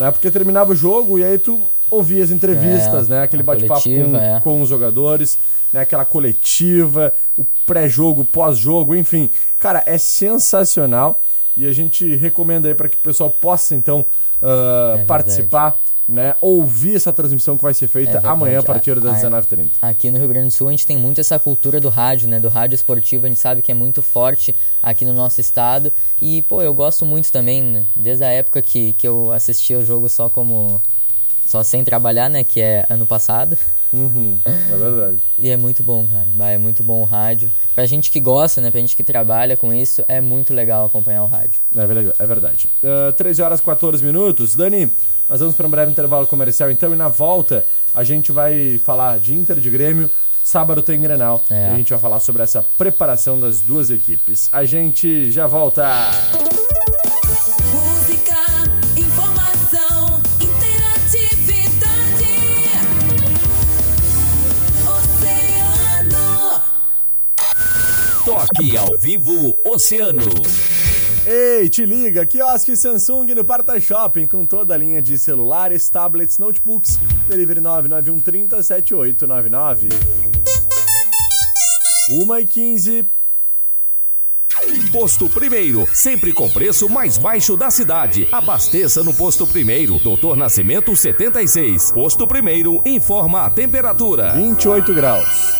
né? 0.00 0.10
Porque 0.10 0.30
terminava 0.30 0.72
o 0.72 0.74
jogo 0.74 1.18
e 1.18 1.24
aí 1.24 1.38
tu 1.38 1.60
ouvir 1.90 2.22
as 2.22 2.30
entrevistas, 2.30 3.08
é, 3.08 3.10
né? 3.10 3.22
Aquele 3.22 3.42
bate-papo 3.42 3.82
com, 3.82 4.16
é. 4.16 4.40
com 4.40 4.62
os 4.62 4.68
jogadores, 4.68 5.38
né? 5.70 5.80
Aquela 5.82 6.06
coletiva, 6.06 7.12
o 7.36 7.44
pré-jogo, 7.66 8.24
pós-jogo, 8.24 8.96
enfim. 8.96 9.28
Cara, 9.58 9.82
é 9.84 9.98
sensacional 9.98 11.20
e 11.54 11.66
a 11.66 11.72
gente 11.72 12.16
recomenda 12.16 12.66
aí 12.66 12.74
para 12.74 12.88
que 12.88 12.96
o 12.96 13.00
pessoal 13.00 13.28
possa, 13.28 13.74
então, 13.74 14.06
uh, 14.40 15.04
participar. 15.04 15.76
Né, 16.10 16.34
ouvir 16.40 16.96
essa 16.96 17.12
transmissão 17.12 17.56
que 17.56 17.62
vai 17.62 17.72
ser 17.72 17.86
feita 17.86 18.18
é 18.18 18.26
amanhã 18.26 18.58
a 18.58 18.62
partir 18.64 18.98
das 18.98 19.22
19h30. 19.22 19.74
Aqui 19.80 20.10
no 20.10 20.18
Rio 20.18 20.26
Grande 20.26 20.48
do 20.48 20.52
Sul 20.52 20.66
a 20.66 20.72
gente 20.72 20.84
tem 20.84 20.98
muito 20.98 21.20
essa 21.20 21.38
cultura 21.38 21.78
do 21.78 21.88
rádio, 21.88 22.28
né? 22.28 22.40
Do 22.40 22.48
rádio 22.48 22.74
esportivo, 22.74 23.26
a 23.26 23.28
gente 23.28 23.38
sabe 23.38 23.62
que 23.62 23.70
é 23.70 23.74
muito 23.76 24.02
forte 24.02 24.52
aqui 24.82 25.04
no 25.04 25.12
nosso 25.12 25.40
estado. 25.40 25.92
E, 26.20 26.42
pô, 26.42 26.62
eu 26.62 26.74
gosto 26.74 27.06
muito 27.06 27.30
também, 27.30 27.62
né? 27.62 27.86
desde 27.94 28.24
a 28.24 28.28
época 28.28 28.60
que, 28.60 28.92
que 28.94 29.06
eu 29.06 29.30
assistia 29.30 29.78
o 29.78 29.86
jogo 29.86 30.08
só 30.08 30.28
como 30.28 30.82
só 31.46 31.62
sem 31.62 31.84
trabalhar, 31.84 32.28
né? 32.28 32.44
Que 32.44 32.60
é 32.60 32.86
ano 32.88 33.06
passado. 33.06 33.56
Uhum, 33.92 34.38
é 34.44 34.76
verdade. 34.76 35.18
e 35.38 35.48
é 35.48 35.56
muito 35.56 35.82
bom, 35.82 36.06
cara. 36.06 36.52
É 36.52 36.58
muito 36.58 36.82
bom 36.82 37.02
o 37.02 37.04
rádio. 37.04 37.50
Pra 37.74 37.86
gente 37.86 38.10
que 38.10 38.20
gosta, 38.20 38.60
né? 38.60 38.70
Pra 38.70 38.80
gente 38.80 38.94
que 38.94 39.02
trabalha 39.02 39.56
com 39.56 39.72
isso, 39.72 40.04
é 40.06 40.20
muito 40.20 40.54
legal 40.54 40.86
acompanhar 40.86 41.24
o 41.24 41.26
rádio. 41.26 41.60
É 41.74 41.86
verdade. 41.86 42.12
É 42.18 42.26
verdade. 42.26 42.68
Uh, 42.82 43.12
13 43.12 43.42
horas 43.42 43.60
e 43.60 43.62
14 43.62 44.04
minutos. 44.04 44.54
Dani, 44.54 44.90
nós 45.30 45.38
vamos 45.38 45.54
para 45.54 45.64
um 45.64 45.70
breve 45.70 45.92
intervalo 45.92 46.26
comercial 46.26 46.72
então. 46.72 46.92
E 46.92 46.96
na 46.96 47.06
volta, 47.06 47.64
a 47.94 48.02
gente 48.02 48.32
vai 48.32 48.80
falar 48.84 49.20
de 49.20 49.32
Inter 49.32 49.60
de 49.60 49.70
Grêmio. 49.70 50.10
Sábado 50.42 50.82
tem 50.82 51.00
Grenal. 51.00 51.44
É. 51.48 51.68
E 51.68 51.74
a 51.74 51.76
gente 51.76 51.90
vai 51.90 52.00
falar 52.00 52.18
sobre 52.18 52.42
essa 52.42 52.64
preparação 52.76 53.38
das 53.38 53.60
duas 53.60 53.90
equipes. 53.90 54.48
A 54.50 54.64
gente 54.64 55.30
já 55.30 55.46
volta. 55.46 56.10
Toque 68.24 68.76
ao 68.76 68.98
vivo 68.98 69.58
Oceano. 69.64 70.79
Ei, 71.32 71.68
te 71.68 71.86
liga, 71.86 72.26
quiosque 72.26 72.76
Samsung 72.76 73.34
no 73.36 73.44
Parta 73.44 73.78
Shopping 73.78 74.26
com 74.26 74.44
toda 74.44 74.74
a 74.74 74.76
linha 74.76 75.00
de 75.00 75.16
celulares, 75.16 75.88
tablets, 75.88 76.38
notebooks. 76.38 76.98
Delivery 77.28 77.60
99130 77.60 78.60
7899. 78.60 79.90
1 82.10 82.36
e 82.36 82.46
15. 82.48 83.10
Posto 84.90 85.28
Primeiro, 85.28 85.86
sempre 85.94 86.32
com 86.32 86.50
preço 86.50 86.88
mais 86.88 87.16
baixo 87.16 87.56
da 87.56 87.70
cidade. 87.70 88.26
Abasteça 88.32 89.04
no 89.04 89.14
Posto 89.14 89.46
Primeiro, 89.46 90.00
Doutor 90.00 90.36
Nascimento 90.36 90.96
76. 90.96 91.92
Posto 91.92 92.26
Primeiro 92.26 92.82
informa 92.84 93.42
a 93.42 93.50
temperatura: 93.50 94.32
28 94.32 94.92
graus. 94.92 95.59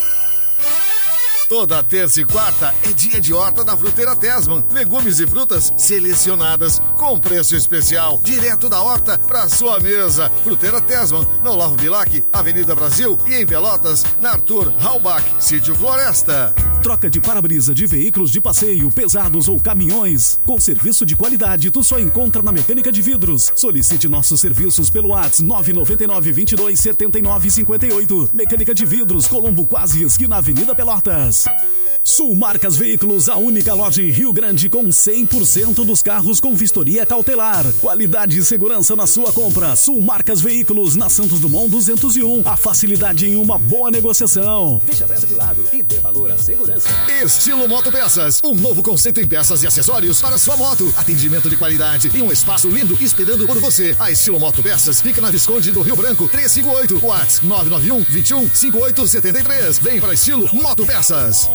Toda 1.50 1.83
terça 1.83 2.21
e 2.21 2.25
quarta 2.25 2.73
é 2.85 2.92
dia 2.92 3.21
de 3.21 3.35
horta 3.35 3.64
da 3.64 3.76
Fruteira 3.76 4.14
Tesman. 4.14 4.64
Legumes 4.71 5.19
e 5.19 5.26
frutas 5.26 5.73
selecionadas 5.76 6.78
com 6.97 7.19
preço 7.19 7.57
especial, 7.57 8.21
direto 8.23 8.69
da 8.69 8.80
horta 8.80 9.19
para 9.19 9.49
sua 9.49 9.80
mesa. 9.80 10.30
Fruteira 10.45 10.80
Tesman, 10.80 11.26
no 11.42 11.50
Olavo 11.50 11.75
Bilac, 11.75 12.23
Avenida 12.33 12.73
Brasil 12.73 13.19
e 13.26 13.35
em 13.35 13.45
Pelotas, 13.45 14.04
na 14.21 14.30
Arthur 14.30 14.73
Halbach, 14.80 15.25
Sítio 15.40 15.75
Floresta. 15.75 16.54
Troca 16.85 17.11
de 17.11 17.21
para-brisa 17.21 17.75
de 17.75 17.85
veículos 17.85 18.30
de 18.30 18.40
passeio, 18.40 18.90
pesados 18.90 19.49
ou 19.49 19.61
caminhões. 19.61 20.40
Com 20.47 20.59
serviço 20.59 21.04
de 21.04 21.14
qualidade, 21.14 21.71
tu 21.71 21.83
só 21.85 21.99
encontra 21.99 22.42
na 22.42 22.52
Mecânica 22.52 22.90
de 22.90 23.02
Vidros. 23.02 23.52
Solicite 23.54 24.09
nossos 24.09 24.40
serviços 24.40 24.88
pelo 24.88 25.09
WhatsApp 25.09 25.42
999 25.42 26.33
22 26.33 26.80
79 26.80 27.50
58. 27.50 28.30
Mecânica 28.33 28.75
de 28.75 28.87
Vidros, 28.87 29.26
Colombo 29.26 29.66
Quase, 29.66 30.04
esquina 30.04 30.37
Avenida 30.37 30.75
Pelotas. 30.75 31.39
Sul 31.40 31.79
Marcas 32.50 32.76
Veículos, 32.76 33.28
a 33.28 33.37
única 33.37 33.75
loja 33.75 34.02
em 34.02 34.11
Rio 34.11 34.33
Grande 34.33 34.69
com 34.69 34.88
100% 34.88 35.85
dos 35.85 36.02
carros 36.02 36.40
com 36.40 36.54
vistoria 36.54 37.04
cautelar. 37.04 37.64
Qualidade 37.80 38.38
e 38.38 38.45
segurança 38.45 38.97
na 38.97 39.07
sua 39.07 39.33
compra. 39.33 39.76
Sul 39.76 40.00
Marcas 40.00 40.40
Veículos, 40.40 40.97
na 40.97 41.09
Santos 41.09 41.38
Dumont 41.38 41.71
201. 41.71 42.42
A 42.47 42.57
facilidade 42.57 43.28
em 43.28 43.37
uma 43.37 43.59
boa 43.59 43.90
negociação. 43.90 44.80
Deixa 44.87 45.04
a 45.04 45.09
peça 45.09 45.26
de 45.26 45.35
lado 45.35 45.62
e 45.73 45.83
dê 45.83 45.99
valor 46.00 46.33
à 46.33 46.38
segurança. 46.38 46.88
Estilo 47.23 47.69
Moto 47.69 47.92
Peças, 47.92 48.40
um 48.42 48.54
novo 48.54 48.83
conceito 48.83 49.21
em 49.21 49.28
peças 49.28 49.62
e 49.62 49.66
acessórios 49.66 50.21
para 50.21 50.38
sua 50.38 50.57
moto. 50.57 50.92
Atendimento 50.97 51.49
de 51.49 51.57
qualidade 51.57 52.11
e 52.14 52.23
um 52.23 52.33
espaço 52.33 52.69
lindo 52.69 52.97
esperando 53.00 53.47
por 53.47 53.59
você. 53.59 53.95
A 53.99 54.11
Estilo 54.11 54.40
Moto 54.40 54.62
Peças 54.62 55.00
fica 55.00 55.21
na 55.21 55.30
Visconde 55.30 55.71
do 55.71 55.83
Rio 55.83 55.97
Branco 55.97 56.28
358. 56.28 57.07
WhatsApp 57.07 57.47
991 57.47 58.04
21 58.04 58.50
5873. 58.54 59.78
Vem 59.78 60.00
para 60.00 60.14
Estilo 60.14 60.49
Moto 60.54 60.85
Peças. 60.87 61.49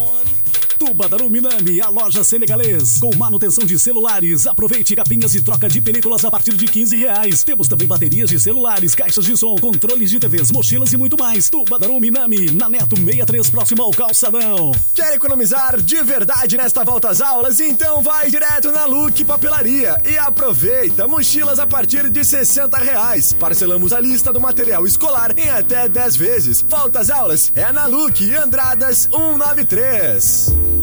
Tubarão 0.77 1.29
Minami, 1.29 1.81
a 1.81 1.89
loja 1.89 2.23
senegalês. 2.23 2.99
Com 2.99 3.15
manutenção 3.15 3.65
de 3.65 3.79
celulares. 3.79 4.45
Aproveite 4.45 4.95
capinhas 4.95 5.33
e 5.33 5.41
troca 5.41 5.67
de 5.67 5.79
películas 5.79 6.25
a 6.25 6.31
partir 6.31 6.53
de 6.53 6.65
15 6.65 6.97
reais. 6.97 7.43
Temos 7.43 7.67
também 7.67 7.87
baterias 7.87 8.29
de 8.29 8.39
celulares, 8.39 8.93
caixas 8.93 9.25
de 9.25 9.37
som, 9.37 9.55
controles 9.55 10.09
de 10.09 10.19
TVs, 10.19 10.51
mochilas 10.51 10.91
e 10.93 10.97
muito 10.97 11.17
mais. 11.17 11.49
Tubarão 11.49 11.99
Minami, 11.99 12.51
na 12.51 12.67
Neto 12.67 12.95
63, 12.97 13.49
próximo 13.49 13.83
ao 13.83 13.91
Calçadão. 13.91 14.71
Quer 14.93 15.13
economizar 15.13 15.81
de 15.81 16.01
verdade 16.03 16.57
nesta 16.57 16.83
volta 16.83 17.09
às 17.09 17.21
aulas? 17.21 17.59
Então 17.59 18.01
vai 18.01 18.29
direto 18.29 18.71
na 18.71 18.85
Look 18.85 19.23
Papelaria 19.23 20.01
e 20.05 20.17
aproveita. 20.17 21.07
Mochilas 21.07 21.59
a 21.59 21.65
partir 21.65 22.09
de 22.09 22.23
60 22.23 22.77
reais. 22.77 23.33
Parcelamos 23.33 23.93
a 23.93 23.99
lista 24.01 24.33
do 24.33 24.41
material 24.41 24.85
escolar 24.85 25.37
em 25.37 25.49
até 25.49 25.87
10 25.87 26.15
vezes. 26.15 26.61
Volta 26.61 26.99
às 26.99 27.09
aulas 27.09 27.51
é 27.55 27.71
na 27.71 27.85
Look 27.85 28.21
Andradas 28.35 29.07
193. 29.11 30.74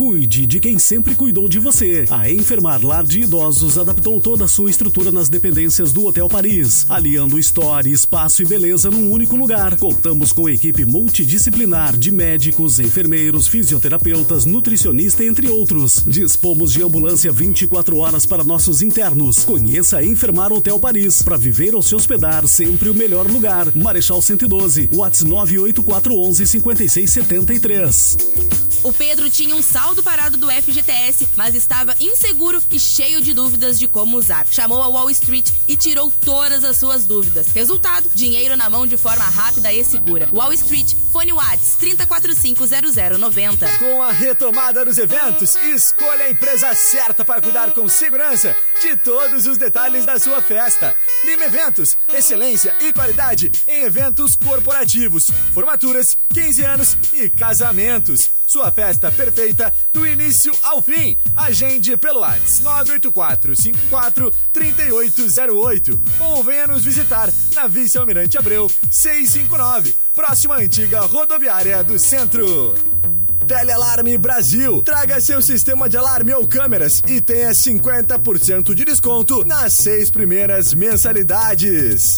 Cuide 0.00 0.46
de 0.46 0.58
quem 0.58 0.78
sempre 0.78 1.14
cuidou 1.14 1.46
de 1.46 1.58
você. 1.58 2.06
A 2.10 2.30
Enfermar 2.30 2.82
Lar 2.82 3.04
de 3.04 3.20
Idosos 3.20 3.76
adaptou 3.76 4.18
toda 4.18 4.46
a 4.46 4.48
sua 4.48 4.70
estrutura 4.70 5.12
nas 5.12 5.28
dependências 5.28 5.92
do 5.92 6.06
Hotel 6.06 6.26
Paris, 6.26 6.86
aliando 6.88 7.38
história, 7.38 7.90
espaço 7.90 8.40
e 8.40 8.46
beleza 8.46 8.90
num 8.90 9.12
único 9.12 9.36
lugar. 9.36 9.76
Contamos 9.76 10.32
com 10.32 10.48
equipe 10.48 10.86
multidisciplinar 10.86 11.98
de 11.98 12.10
médicos, 12.10 12.80
enfermeiros, 12.80 13.46
fisioterapeutas, 13.46 14.46
nutricionista, 14.46 15.22
entre 15.22 15.50
outros. 15.50 16.02
Dispomos 16.06 16.72
de 16.72 16.82
ambulância 16.82 17.30
24 17.30 17.98
horas 17.98 18.24
para 18.24 18.42
nossos 18.42 18.80
internos. 18.80 19.44
Conheça 19.44 19.98
a 19.98 20.02
Enfermar 20.02 20.50
Hotel 20.50 20.80
Paris 20.80 21.20
para 21.20 21.36
viver 21.36 21.74
ou 21.74 21.82
se 21.82 21.94
hospedar 21.94 22.48
sempre 22.48 22.88
o 22.88 22.94
melhor 22.94 23.30
lugar. 23.30 23.70
Marechal 23.76 24.22
112, 24.22 24.88
WhatsApp 24.94 25.30
98411 25.30 26.46
5673. 26.46 28.49
O 28.82 28.94
Pedro 28.94 29.28
tinha 29.28 29.54
um 29.54 29.62
saldo 29.62 30.02
parado 30.02 30.38
do 30.38 30.50
FGTS, 30.50 31.28
mas 31.36 31.54
estava 31.54 31.94
inseguro 32.00 32.62
e 32.70 32.80
cheio 32.80 33.20
de 33.20 33.34
dúvidas 33.34 33.78
de 33.78 33.86
como 33.86 34.16
usar. 34.16 34.46
Chamou 34.50 34.82
a 34.82 34.88
Wall 34.88 35.10
Street 35.10 35.50
e 35.68 35.76
tirou 35.76 36.10
todas 36.24 36.64
as 36.64 36.78
suas 36.78 37.04
dúvidas. 37.04 37.48
Resultado: 37.48 38.08
dinheiro 38.14 38.56
na 38.56 38.70
mão 38.70 38.86
de 38.86 38.96
forma 38.96 39.24
rápida 39.24 39.70
e 39.70 39.84
segura. 39.84 40.30
Wall 40.32 40.54
Street, 40.54 40.94
fone 41.12 41.32
Whats 41.32 41.76
30450090. 41.78 43.78
Com 43.78 44.02
a 44.02 44.12
retomada 44.12 44.82
dos 44.82 44.96
eventos, 44.96 45.56
escolha 45.56 46.24
a 46.24 46.30
empresa 46.30 46.74
certa 46.74 47.22
para 47.22 47.42
cuidar 47.42 47.72
com 47.72 47.86
segurança 47.86 48.56
de 48.80 48.96
todos 48.96 49.46
os 49.46 49.58
detalhes 49.58 50.06
da 50.06 50.18
sua 50.18 50.40
festa. 50.40 50.94
Lima 51.24 51.44
Eventos, 51.44 51.98
excelência 52.12 52.74
e 52.80 52.92
qualidade 52.92 53.52
em 53.68 53.82
eventos 53.82 54.36
corporativos, 54.36 55.30
formaturas, 55.52 56.16
15 56.32 56.64
anos 56.64 56.96
e 57.12 57.28
casamentos. 57.28 58.30
Sua 58.46 58.69
festa 58.70 59.10
perfeita 59.10 59.72
do 59.92 60.06
início 60.06 60.52
ao 60.62 60.80
fim. 60.82 61.16
Agende 61.36 61.96
pelo 61.96 62.20
WhatsApp 62.20 62.62
984 62.62 63.56
54 63.56 64.32
3808 64.52 66.02
ou 66.20 66.42
venha 66.42 66.66
nos 66.66 66.84
visitar 66.84 67.28
na 67.54 67.66
Vice 67.66 67.98
Almirante 67.98 68.38
Abreu 68.38 68.70
659, 68.90 69.94
próxima 70.14 70.56
antiga 70.56 71.00
rodoviária 71.00 71.82
do 71.82 71.98
centro. 71.98 72.74
Telealarme 73.46 74.16
Brasil. 74.16 74.80
Traga 74.84 75.20
seu 75.20 75.42
sistema 75.42 75.88
de 75.88 75.96
alarme 75.96 76.32
ou 76.32 76.46
câmeras 76.46 77.02
e 77.08 77.20
tenha 77.20 77.50
50% 77.50 78.74
de 78.74 78.84
desconto 78.84 79.44
nas 79.44 79.72
seis 79.72 80.08
primeiras 80.08 80.72
mensalidades. 80.72 82.14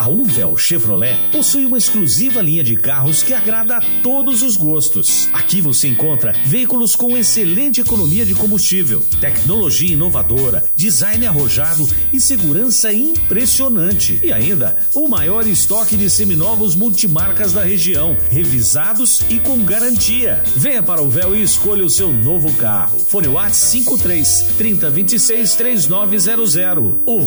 A 0.00 0.08
Uvel 0.08 0.56
Chevrolet 0.56 1.14
possui 1.30 1.66
uma 1.66 1.76
exclusiva 1.76 2.40
linha 2.40 2.64
de 2.64 2.74
carros 2.74 3.22
que 3.22 3.34
agrada 3.34 3.76
a 3.76 3.82
todos 4.02 4.42
os 4.42 4.56
gostos. 4.56 5.28
Aqui 5.30 5.60
você 5.60 5.88
encontra 5.88 6.34
veículos 6.46 6.96
com 6.96 7.18
excelente 7.18 7.82
economia 7.82 8.24
de 8.24 8.34
combustível, 8.34 9.02
tecnologia 9.20 9.92
inovadora, 9.92 10.64
design 10.74 11.26
arrojado 11.26 11.86
e 12.14 12.18
segurança 12.18 12.90
impressionante. 12.90 14.18
E 14.22 14.32
ainda 14.32 14.78
o 14.94 15.06
maior 15.06 15.46
estoque 15.46 15.98
de 15.98 16.08
seminovos 16.08 16.74
multimarcas 16.74 17.52
da 17.52 17.62
região, 17.62 18.16
revisados 18.30 19.20
e 19.28 19.38
com 19.38 19.62
garantia. 19.66 20.42
Venha 20.56 20.82
para 20.82 21.02
o 21.02 21.10
Véu 21.10 21.36
e 21.36 21.42
escolha 21.42 21.84
o 21.84 21.90
seu 21.90 22.10
novo 22.10 22.50
carro. 22.54 22.98
Fone 23.00 23.28
Whats 23.28 23.58
53 23.58 24.54
3026 24.56 25.56
3900. 25.56 26.94
O 27.04 27.20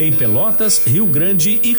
em 0.00 0.12
Pelotas, 0.12 0.82
Rio 0.84 1.06
Grande 1.06 1.60
e 1.62 1.72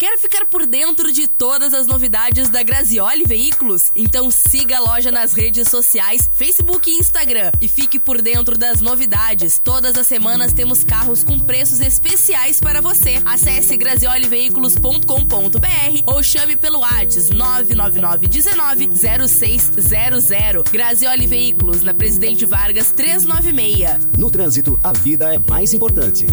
Quer 0.00 0.18
ficar 0.18 0.46
por 0.46 0.66
dentro 0.66 1.12
de 1.12 1.28
todas 1.28 1.74
as 1.74 1.86
novidades 1.86 2.48
da 2.48 2.62
Grazioli 2.62 3.24
Veículos? 3.24 3.92
Então 3.94 4.30
siga 4.30 4.78
a 4.78 4.80
loja 4.80 5.12
nas 5.12 5.34
redes 5.34 5.68
sociais, 5.68 6.30
Facebook 6.32 6.90
e 6.90 6.98
Instagram 6.98 7.52
e 7.60 7.68
fique 7.68 8.00
por 8.00 8.22
dentro 8.22 8.56
das 8.56 8.80
novidades. 8.80 9.60
Todas 9.62 9.98
as 9.98 10.06
semanas 10.06 10.54
temos 10.54 10.82
carros 10.82 11.22
com 11.22 11.38
preços 11.38 11.82
especiais 11.82 12.60
para 12.60 12.80
você. 12.80 13.20
Acesse 13.26 13.76
grazioliveículos.com.br 13.76 16.02
ou 16.06 16.22
chame 16.22 16.56
pelo 16.56 16.78
WhatsApp 16.78 17.34
999 17.34 18.26
19 18.26 18.88
0600. 19.28 20.70
Grazioli 20.72 21.26
Veículos, 21.26 21.82
na 21.82 21.92
Presidente 21.92 22.46
Vargas 22.46 22.90
396. 22.90 24.16
No 24.16 24.30
trânsito, 24.30 24.80
a 24.82 24.94
vida 24.94 25.34
é 25.34 25.38
mais 25.38 25.74
importante. 25.74 26.24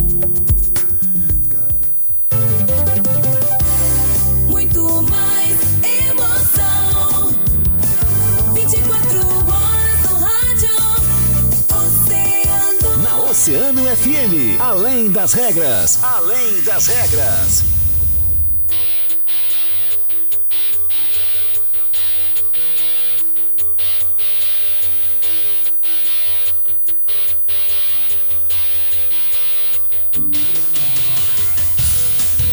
Oceano. 13.48 13.88
FM, 13.96 14.60
além 14.60 15.10
das 15.10 15.32
regras, 15.32 16.04
além 16.04 16.62
das 16.64 16.88
regras. 16.88 17.64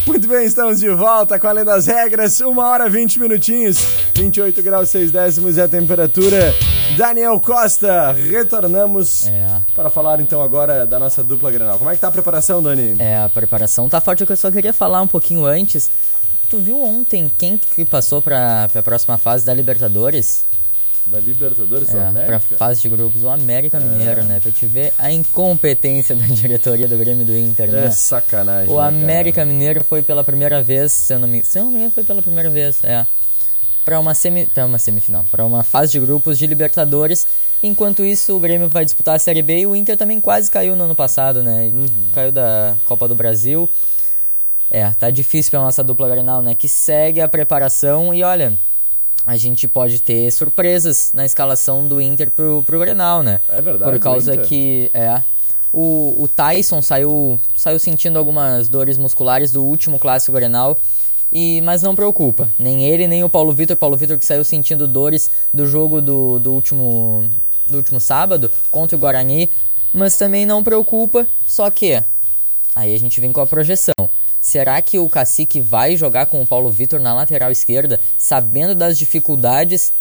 Muito 0.06 0.28
bem, 0.28 0.46
estamos 0.46 0.78
de 0.78 0.88
volta 0.90 1.40
com 1.40 1.48
Além 1.48 1.64
das 1.64 1.86
Regras, 1.86 2.40
1 2.40 2.56
hora 2.56 2.88
20 2.88 3.18
minutinhos, 3.18 3.78
28 4.14 4.62
graus 4.62 4.90
6 4.90 5.10
décimos 5.10 5.58
é 5.58 5.62
a 5.62 5.68
temperatura. 5.68 6.54
Daniel 6.96 7.40
Costa, 7.40 8.12
retornamos 8.12 9.26
É. 9.26 9.60
para 9.74 9.90
falar 9.90 10.20
então 10.20 10.40
agora 10.40 10.86
da 10.86 10.98
nossa 10.98 11.24
dupla 11.24 11.50
Granal. 11.50 11.76
Como 11.78 11.90
é 11.90 11.94
que 11.94 12.00
tá 12.00 12.08
a 12.08 12.12
preparação, 12.12 12.62
Dani? 12.62 12.94
É, 13.00 13.16
a 13.16 13.28
preparação 13.28 13.88
tá 13.88 14.00
forte, 14.00 14.24
eu 14.28 14.36
só 14.36 14.50
queria 14.50 14.72
falar 14.72 15.02
um 15.02 15.08
pouquinho 15.08 15.44
antes. 15.44 15.90
Tu 16.48 16.58
viu 16.58 16.80
ontem 16.80 17.30
quem 17.36 17.58
que 17.58 17.84
passou 17.84 18.22
pra, 18.22 18.68
pra 18.72 18.82
próxima 18.82 19.18
fase 19.18 19.44
da 19.44 19.52
Libertadores? 19.52 20.44
Da 21.06 21.18
Libertadores 21.18 21.88
É, 21.88 21.92
pra 21.92 22.08
América? 22.08 22.38
fase 22.56 22.80
de 22.82 22.88
grupos, 22.88 23.24
o 23.24 23.28
América 23.28 23.80
Mineiro, 23.80 24.22
né? 24.22 24.38
Pra 24.40 24.52
te 24.52 24.64
ver 24.64 24.94
a 24.98 25.10
incompetência 25.10 26.14
da 26.16 26.24
diretoria 26.26 26.86
do 26.86 26.96
Grêmio 26.96 27.26
do 27.26 27.36
Inter, 27.36 27.70
né? 27.70 27.86
É 27.86 27.90
sacanagem. 27.90 28.72
O 28.72 28.76
né, 28.76 28.82
cara? 28.84 28.88
América 28.96 29.44
Mineiro 29.44 29.82
foi 29.82 30.00
pela 30.02 30.22
primeira 30.22 30.62
vez, 30.62 30.92
se 30.92 31.12
eu 31.12 31.18
não 31.18 31.26
me, 31.26 31.42
se 31.44 31.58
eu 31.58 31.64
não 31.64 31.70
me 31.72 31.78
engano, 31.78 31.92
foi 31.92 32.04
pela 32.04 32.22
primeira 32.22 32.48
vez, 32.48 32.78
é. 32.84 33.04
Pra 33.85 34.00
uma, 34.00 34.14
semi, 34.14 34.49
uma 34.57 34.79
semifinal, 34.79 35.25
pra 35.31 35.45
uma 35.45 35.62
fase 35.62 35.93
de 35.93 36.00
grupos 36.00 36.38
de 36.38 36.47
Libertadores. 36.47 37.26
Enquanto 37.62 38.05
isso, 38.05 38.35
o 38.35 38.41
Grêmio 38.41 38.69
vai 38.69 38.85
disputar 38.85 39.17
a 39.17 39.19
Série 39.19 39.43
B 39.43 39.61
e 39.61 39.67
o 39.67 39.76
Inter 39.76 39.97
também 39.97 40.21
quase 40.21 40.50
caiu 40.50 40.75
no 40.75 40.85
ano 40.85 40.95
passado, 40.95 41.43
né? 41.43 41.71
Uhum. 41.73 41.87
Caiu 42.14 42.33
da 42.33 42.76
Copa 42.87 43.07
do 43.07 43.14
Brasil. 43.14 43.69
É, 44.71 44.91
tá 44.91 45.11
difícil 45.11 45.50
pra 45.50 45.61
nossa 45.61 45.85
dupla 45.85 46.09
Grenal, 46.09 46.43
né? 46.43 46.55
Que 46.55 46.69
segue 46.69 47.21
a 47.21 47.29
preparação 47.29 48.14
e 48.14 48.23
olha, 48.23 48.59
a 49.26 49.37
gente 49.37 49.69
pode 49.69 50.00
ter 50.03 50.31
surpresas 50.31 51.12
na 51.12 51.25
escalação 51.25 51.87
do 51.87 52.00
Inter 52.00 52.31
pro, 52.31 52.62
pro 52.64 52.79
Grenal, 52.79 53.23
né? 53.23 53.41
É 53.49 53.61
verdade, 53.62 53.91
Por 53.91 53.99
causa 53.99 54.37
que, 54.37 54.91
é, 54.93 55.23
o, 55.73 56.14
o 56.23 56.29
Tyson 56.29 56.81
saiu, 56.81 57.41
saiu 57.57 57.81
sentindo 57.81 58.17
algumas 58.17 58.69
dores 58.69 58.97
musculares 58.97 59.50
do 59.50 59.64
último 59.64 59.99
clássico 59.99 60.33
Grenal. 60.33 60.79
E, 61.35 61.61
mas 61.62 61.83
não 61.83 61.97
preocupa, 61.97 62.49
nem 62.57 62.87
ele 62.87 63.09
nem 63.09 63.25
o 63.25 63.29
Paulo 63.29 63.53
Vitor. 63.53 63.76
Paulo 63.76 63.97
Vitor 63.97 64.17
que 64.17 64.25
saiu 64.25 64.45
sentindo 64.45 64.87
dores 64.87 65.29
do 65.53 65.67
jogo 65.67 66.00
do, 66.00 66.38
do, 66.38 66.53
último, 66.53 67.29
do 67.67 67.79
último 67.79 67.99
sábado 67.99 68.49
contra 68.71 68.97
o 68.97 69.00
Guarani. 69.00 69.50
Mas 69.93 70.17
também 70.17 70.47
não 70.47 70.62
preocupa, 70.62 71.26
só 71.47 71.69
que 71.71 72.03
aí 72.75 72.95
a 72.95 72.99
gente 72.99 73.21
vem 73.21 73.33
com 73.33 73.41
a 73.41 73.47
projeção. 73.47 73.95
Será 74.41 74.81
que 74.81 74.99
o 74.99 75.09
Cacique 75.09 75.61
vai 75.61 75.97
jogar 75.97 76.26
com 76.26 76.41
o 76.41 76.47
Paulo 76.47 76.71
Vitor 76.71 77.00
na 77.00 77.14
lateral 77.14 77.50
esquerda, 77.50 77.99
sabendo 78.17 78.75
das 78.75 78.97
dificuldades 78.97 79.93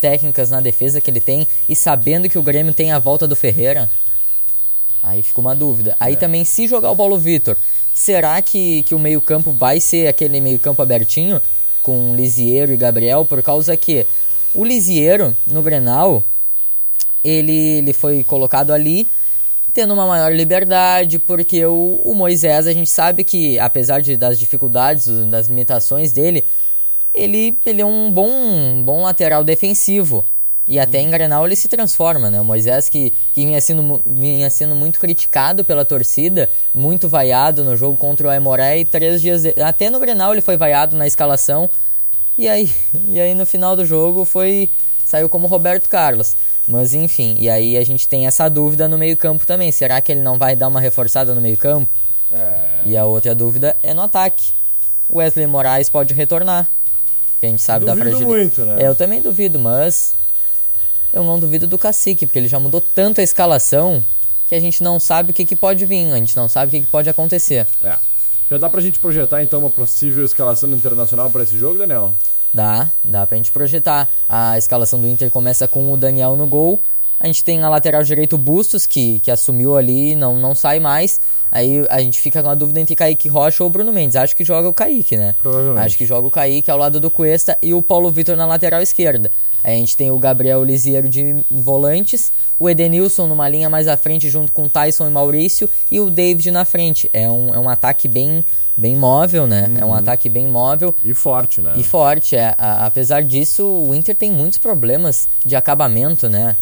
técnicas 0.00 0.50
na 0.50 0.60
defesa 0.60 1.00
que 1.00 1.10
ele 1.10 1.20
tem 1.20 1.46
e 1.68 1.76
sabendo 1.76 2.28
que 2.28 2.38
o 2.38 2.42
Grêmio 2.42 2.74
tem 2.74 2.92
a 2.92 2.98
volta 2.98 3.28
do 3.28 3.36
Ferreira? 3.36 3.90
Aí 5.02 5.22
fica 5.22 5.40
uma 5.40 5.54
dúvida. 5.54 5.96
Aí 5.98 6.16
também, 6.16 6.44
se 6.44 6.66
jogar 6.66 6.90
o 6.90 6.96
Paulo 6.96 7.18
Vitor, 7.18 7.56
será 7.94 8.40
que, 8.42 8.82
que 8.84 8.94
o 8.94 8.98
meio-campo 8.98 9.52
vai 9.52 9.80
ser 9.80 10.08
aquele 10.08 10.40
meio-campo 10.40 10.82
abertinho 10.82 11.40
com 11.82 12.14
Lisieiro 12.14 12.72
e 12.72 12.76
Gabriel? 12.76 13.24
Por 13.24 13.42
causa 13.42 13.76
que 13.76 14.06
O 14.54 14.64
Lisiero, 14.64 15.36
no 15.46 15.62
Grenal, 15.62 16.24
ele, 17.24 17.78
ele 17.78 17.92
foi 17.92 18.24
colocado 18.24 18.72
ali 18.72 19.06
tendo 19.72 19.94
uma 19.94 20.06
maior 20.06 20.34
liberdade, 20.34 21.18
porque 21.18 21.64
o, 21.64 22.00
o 22.04 22.14
Moisés, 22.14 22.66
a 22.66 22.72
gente 22.72 22.90
sabe 22.90 23.22
que, 23.22 23.58
apesar 23.58 24.00
de, 24.00 24.16
das 24.16 24.38
dificuldades, 24.38 25.06
das 25.28 25.46
limitações 25.46 26.12
dele, 26.12 26.44
ele, 27.14 27.56
ele 27.64 27.80
é 27.80 27.86
um 27.86 28.10
bom, 28.10 28.28
um 28.28 28.82
bom 28.82 29.02
lateral 29.02 29.44
defensivo. 29.44 30.24
E 30.72 30.78
até 30.78 31.00
em 31.00 31.10
Grenal 31.10 31.44
ele 31.44 31.56
se 31.56 31.66
transforma, 31.66 32.30
né? 32.30 32.40
O 32.40 32.44
Moisés 32.44 32.88
que, 32.88 33.10
que 33.34 33.44
vinha, 33.44 33.60
sendo, 33.60 34.00
vinha 34.06 34.48
sendo 34.48 34.76
muito 34.76 35.00
criticado 35.00 35.64
pela 35.64 35.84
torcida, 35.84 36.48
muito 36.72 37.08
vaiado 37.08 37.64
no 37.64 37.76
jogo 37.76 37.96
contra 37.96 38.28
o 38.28 38.30
Aimoré 38.30 38.78
e 38.78 38.84
três 38.84 39.20
dias... 39.20 39.42
de- 39.42 39.60
Até 39.60 39.90
no 39.90 39.98
Grenal 39.98 40.32
ele 40.32 40.40
foi 40.40 40.56
vaiado 40.56 40.96
na 40.96 41.08
escalação. 41.08 41.68
E 42.38 42.48
aí, 42.48 42.70
e 43.08 43.20
aí 43.20 43.34
no 43.34 43.44
final 43.44 43.74
do 43.74 43.84
jogo 43.84 44.24
foi... 44.24 44.70
Saiu 45.04 45.28
como 45.28 45.48
Roberto 45.48 45.88
Carlos. 45.88 46.36
Mas 46.68 46.94
enfim, 46.94 47.36
e 47.40 47.50
aí 47.50 47.76
a 47.76 47.84
gente 47.84 48.06
tem 48.08 48.28
essa 48.28 48.48
dúvida 48.48 48.86
no 48.86 48.96
meio 48.96 49.16
campo 49.16 49.44
também. 49.44 49.72
Será 49.72 50.00
que 50.00 50.12
ele 50.12 50.22
não 50.22 50.38
vai 50.38 50.54
dar 50.54 50.68
uma 50.68 50.80
reforçada 50.80 51.34
no 51.34 51.40
meio 51.40 51.56
campo? 51.56 51.88
E 52.86 52.96
a 52.96 53.04
outra 53.06 53.34
dúvida 53.34 53.76
é 53.82 53.92
no 53.92 54.02
ataque. 54.02 54.52
O 55.08 55.18
Wesley 55.18 55.48
Moraes 55.48 55.88
pode 55.88 56.14
retornar. 56.14 56.68
Que 57.40 57.46
a 57.46 57.48
gente 57.48 57.60
sabe 57.60 57.84
da 57.84 57.92
Duvido 57.94 58.10
fragilidade. 58.10 58.40
muito, 58.40 58.64
né? 58.64 58.76
Eu 58.86 58.94
também 58.94 59.20
duvido, 59.20 59.58
mas 59.58 60.14
eu 61.12 61.24
não 61.24 61.38
duvido 61.38 61.66
do 61.66 61.78
Cacique, 61.78 62.26
porque 62.26 62.38
ele 62.38 62.48
já 62.48 62.58
mudou 62.60 62.80
tanto 62.80 63.20
a 63.20 63.24
escalação 63.24 64.02
que 64.48 64.54
a 64.54 64.60
gente 64.60 64.82
não 64.82 64.98
sabe 64.98 65.30
o 65.30 65.34
que, 65.34 65.44
que 65.44 65.56
pode 65.56 65.86
vir, 65.86 66.12
a 66.12 66.16
gente 66.16 66.36
não 66.36 66.48
sabe 66.48 66.68
o 66.68 66.70
que, 66.70 66.86
que 66.86 66.90
pode 66.90 67.08
acontecer. 67.08 67.66
É. 67.82 67.96
Já 68.50 68.58
dá 68.58 68.68
pra 68.68 68.80
gente 68.80 68.98
projetar 68.98 69.42
então 69.42 69.60
uma 69.60 69.70
possível 69.70 70.24
escalação 70.24 70.68
internacional 70.70 71.30
pra 71.30 71.44
esse 71.44 71.56
jogo, 71.56 71.78
Daniel? 71.78 72.12
Dá, 72.52 72.90
dá 73.04 73.24
pra 73.24 73.36
gente 73.36 73.52
projetar. 73.52 74.08
A 74.28 74.58
escalação 74.58 75.00
do 75.00 75.06
Inter 75.06 75.30
começa 75.30 75.68
com 75.68 75.92
o 75.92 75.96
Daniel 75.96 76.36
no 76.36 76.48
gol. 76.48 76.80
A 77.20 77.26
gente 77.26 77.44
tem 77.44 77.58
na 77.58 77.68
lateral 77.68 78.02
direito 78.02 78.36
o 78.36 78.38
Bustos, 78.38 78.86
que, 78.86 79.20
que 79.20 79.30
assumiu 79.30 79.76
ali, 79.76 80.16
não, 80.16 80.38
não 80.38 80.54
sai 80.54 80.80
mais. 80.80 81.20
Aí 81.52 81.84
a 81.90 82.00
gente 82.00 82.18
fica 82.18 82.42
com 82.42 82.48
a 82.48 82.54
dúvida 82.54 82.80
entre 82.80 82.94
Kaique 82.94 83.28
Rocha 83.28 83.62
ou 83.62 83.68
Bruno 83.68 83.92
Mendes. 83.92 84.16
Acho 84.16 84.34
que 84.34 84.42
joga 84.42 84.68
o 84.68 84.72
Kaique, 84.72 85.18
né? 85.18 85.34
Provavelmente. 85.42 85.84
Acho 85.84 85.98
que 85.98 86.06
joga 86.06 86.26
o 86.26 86.30
Kaique 86.30 86.70
ao 86.70 86.78
lado 86.78 86.98
do 86.98 87.10
Cuesta 87.10 87.58
e 87.60 87.74
o 87.74 87.82
Paulo 87.82 88.10
Vitor 88.10 88.36
na 88.36 88.46
lateral 88.46 88.80
esquerda. 88.80 89.30
Aí 89.62 89.74
a 89.74 89.76
gente 89.76 89.96
tem 89.96 90.10
o 90.10 90.18
Gabriel 90.18 90.64
Lisiero 90.64 91.08
de 91.08 91.44
volantes, 91.50 92.32
o 92.58 92.70
Edenilson 92.70 93.26
numa 93.26 93.48
linha 93.48 93.68
mais 93.68 93.86
à 93.86 93.96
frente 93.96 94.30
junto 94.30 94.50
com 94.52 94.68
Tyson 94.68 95.06
e 95.06 95.10
Maurício 95.10 95.68
e 95.90 96.00
o 96.00 96.08
David 96.08 96.50
na 96.50 96.64
frente. 96.64 97.10
É 97.12 97.30
um, 97.30 97.54
é 97.54 97.58
um 97.58 97.68
ataque 97.68 98.08
bem, 98.08 98.42
bem 98.76 98.96
móvel, 98.96 99.46
né? 99.46 99.70
É 99.78 99.84
um 99.84 99.94
ataque 99.94 100.28
bem 100.28 100.48
móvel. 100.48 100.94
E 101.04 101.12
forte, 101.14 101.60
né? 101.60 101.74
E 101.76 101.82
forte, 101.82 102.34
é. 102.36 102.54
A- 102.58 102.86
apesar 102.86 103.22
disso, 103.22 103.64
o 103.64 103.94
Inter 103.94 104.14
tem 104.14 104.30
muitos 104.30 104.58
problemas 104.58 105.28
de 105.44 105.54
acabamento, 105.56 106.28
né? 106.28 106.56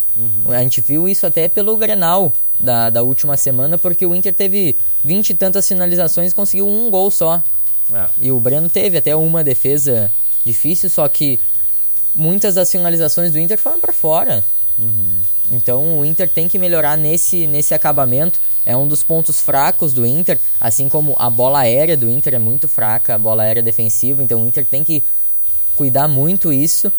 A 0.48 0.58
gente 0.62 0.80
viu 0.80 1.08
isso 1.08 1.24
até 1.26 1.48
pelo 1.48 1.76
Grenal 1.76 2.32
da, 2.58 2.90
da 2.90 3.02
última 3.04 3.36
semana, 3.36 3.78
porque 3.78 4.04
o 4.04 4.14
Inter 4.16 4.34
teve 4.34 4.76
20 5.04 5.30
e 5.30 5.34
tantas 5.34 5.68
finalizações 5.68 6.32
e 6.32 6.34
conseguiu 6.34 6.66
um 6.66 6.90
gol 6.90 7.08
só. 7.10 7.40
É. 7.92 8.06
E 8.20 8.32
o 8.32 8.40
Breno 8.40 8.68
teve 8.68 8.98
até 8.98 9.14
uma 9.14 9.44
defesa 9.44 10.10
difícil, 10.44 10.90
só 10.90 11.06
que 11.08 11.38
muitas 12.14 12.56
das 12.56 12.70
finalizações 12.70 13.30
do 13.32 13.38
Inter 13.38 13.56
foram 13.58 13.78
para 13.80 13.92
fora. 13.92 14.44
Então 15.50 15.98
o 15.98 16.04
Inter 16.04 16.28
tem 16.28 16.46
que 16.46 16.58
melhorar 16.58 16.96
nesse, 16.96 17.46
nesse 17.46 17.74
acabamento. 17.74 18.40
É 18.64 18.76
um 18.76 18.86
dos 18.86 19.02
pontos 19.02 19.40
fracos 19.40 19.92
do 19.92 20.06
Inter, 20.06 20.38
assim 20.60 20.88
como 20.88 21.16
a 21.18 21.28
bola 21.28 21.60
aérea 21.60 21.96
do 21.96 22.08
Inter 22.08 22.34
é 22.34 22.38
muito 22.38 22.68
fraca, 22.68 23.14
a 23.14 23.18
bola 23.18 23.42
aérea 23.42 23.62
defensiva. 23.62 24.22
Então 24.22 24.42
o 24.42 24.46
Inter 24.46 24.64
tem 24.64 24.84
que 24.84 25.02
cuidar 25.74 26.06
muito 26.06 26.52
isso, 26.52 26.92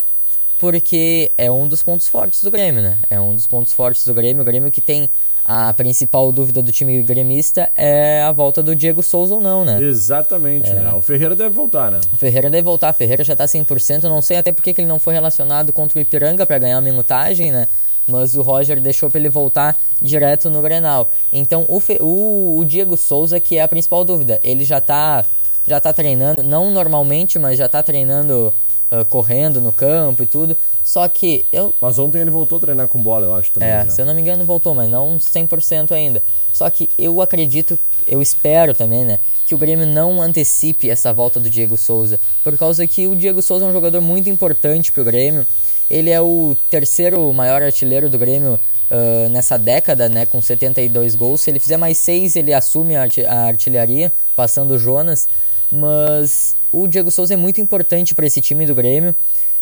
porque 0.57 1.31
é 1.37 1.49
um 1.49 1.67
dos 1.67 1.83
pontos 1.83 2.07
fortes 2.07 2.43
do 2.43 2.51
Grêmio, 2.51 2.81
né? 2.81 2.97
É 3.09 3.19
um 3.19 3.35
dos 3.35 3.47
pontos 3.47 3.71
fortes 3.71 4.05
do 4.05 4.13
Grêmio. 4.13 4.41
O 4.41 4.45
Grêmio 4.45 4.71
que 4.71 4.81
tem 4.81 5.09
a 5.51 5.73
principal 5.73 6.31
dúvida 6.31 6.61
do 6.61 6.71
time 6.71 7.01
gremista 7.01 7.71
é 7.75 8.21
a 8.21 8.31
volta 8.31 8.61
do 8.61 8.75
Diego 8.75 9.01
Souza 9.01 9.33
ou 9.33 9.41
não, 9.41 9.65
né? 9.65 9.81
Exatamente, 9.81 10.71
né? 10.71 10.93
O 10.93 11.01
Ferreira 11.01 11.35
deve 11.35 11.49
voltar, 11.49 11.89
né? 11.91 11.99
O 12.13 12.15
Ferreira 12.15 12.51
deve 12.51 12.61
voltar, 12.61 12.91
o 12.91 12.93
Ferreira 12.93 13.23
já 13.23 13.35
tá 13.35 13.45
100%, 13.45 14.03
eu 14.03 14.11
não 14.11 14.21
sei 14.21 14.37
até 14.37 14.51
porque 14.51 14.75
que 14.75 14.81
ele 14.81 14.87
não 14.87 14.99
foi 14.99 15.15
relacionado 15.15 15.73
contra 15.73 15.97
o 15.97 16.01
Ipiranga 16.01 16.45
para 16.45 16.59
ganhar 16.59 16.77
a 16.77 16.81
minutagem, 16.81 17.51
né? 17.51 17.65
Mas 18.07 18.35
o 18.35 18.43
Roger 18.43 18.79
deixou 18.79 19.09
para 19.09 19.19
ele 19.19 19.29
voltar 19.29 19.75
direto 19.99 20.51
no 20.51 20.61
Grenal. 20.61 21.09
Então 21.33 21.65
o, 21.67 21.79
Fe- 21.79 21.97
o, 21.99 22.57
o 22.59 22.63
Diego 22.65 22.95
Souza 22.95 23.39
que 23.39 23.57
é 23.57 23.63
a 23.63 23.67
principal 23.67 24.05
dúvida, 24.05 24.39
ele 24.43 24.63
já 24.63 24.79
tá 24.79 25.25
já 25.67 25.79
tá 25.79 25.91
treinando, 25.91 26.43
não 26.43 26.69
normalmente, 26.71 27.39
mas 27.39 27.57
já 27.57 27.67
tá 27.67 27.81
treinando 27.81 28.53
ah, 28.91 29.05
correndo 29.05 29.61
no 29.61 29.71
campo 29.71 30.23
e 30.23 30.25
tudo. 30.25 30.57
Só 30.83 31.07
que 31.07 31.45
eu 31.51 31.73
Mas 31.79 31.99
ontem 31.99 32.19
ele 32.19 32.31
voltou 32.31 32.57
a 32.57 32.61
treinar 32.61 32.87
com 32.87 33.01
bola, 33.01 33.27
eu 33.27 33.35
acho 33.35 33.51
também. 33.51 33.69
é, 33.69 33.83
né? 33.83 33.89
se 33.89 34.01
eu 34.01 34.05
não 34.05 34.15
me 34.15 34.21
engano 34.21 34.43
voltou, 34.43 34.73
mas 34.73 34.89
não 34.89 35.17
100% 35.17 35.91
ainda. 35.91 36.23
Só 36.51 36.69
que 36.69 36.89
eu 36.97 37.21
acredito, 37.21 37.77
eu 38.07 38.21
espero 38.21 38.73
também, 38.73 39.05
né, 39.05 39.19
que 39.45 39.53
o 39.53 39.57
Grêmio 39.57 39.85
não 39.85 40.21
antecipe 40.21 40.89
essa 40.89 41.13
volta 41.13 41.39
do 41.39 41.49
Diego 41.49 41.77
Souza, 41.77 42.19
por 42.43 42.57
causa 42.57 42.87
que 42.87 43.07
o 43.07 43.15
Diego 43.15 43.41
Souza 43.41 43.65
é 43.65 43.67
um 43.67 43.73
jogador 43.73 44.01
muito 44.01 44.29
importante 44.29 44.91
pro 44.91 45.03
Grêmio. 45.03 45.45
Ele 45.89 46.09
é 46.09 46.21
o 46.21 46.55
terceiro 46.69 47.31
maior 47.33 47.61
artilheiro 47.61 48.09
do 48.09 48.17
Grêmio 48.17 48.59
ah, 48.89 49.29
nessa 49.29 49.57
década, 49.57 50.09
né, 50.09 50.25
com 50.25 50.41
72 50.41 51.13
gols. 51.15 51.41
Se 51.41 51.51
ele 51.51 51.59
fizer 51.59 51.77
mais 51.77 51.97
seis, 51.97 52.35
ele 52.35 52.53
assume 52.53 52.95
a 52.95 53.07
artilharia, 53.45 54.11
passando 54.35 54.71
o 54.71 54.79
Jonas. 54.79 55.27
Mas 55.71 56.55
o 56.71 56.87
Diego 56.87 57.11
Souza 57.11 57.33
é 57.33 57.37
muito 57.37 57.59
importante 57.61 58.13
para 58.13 58.25
esse 58.25 58.41
time 58.41 58.65
do 58.65 58.75
Grêmio. 58.75 59.15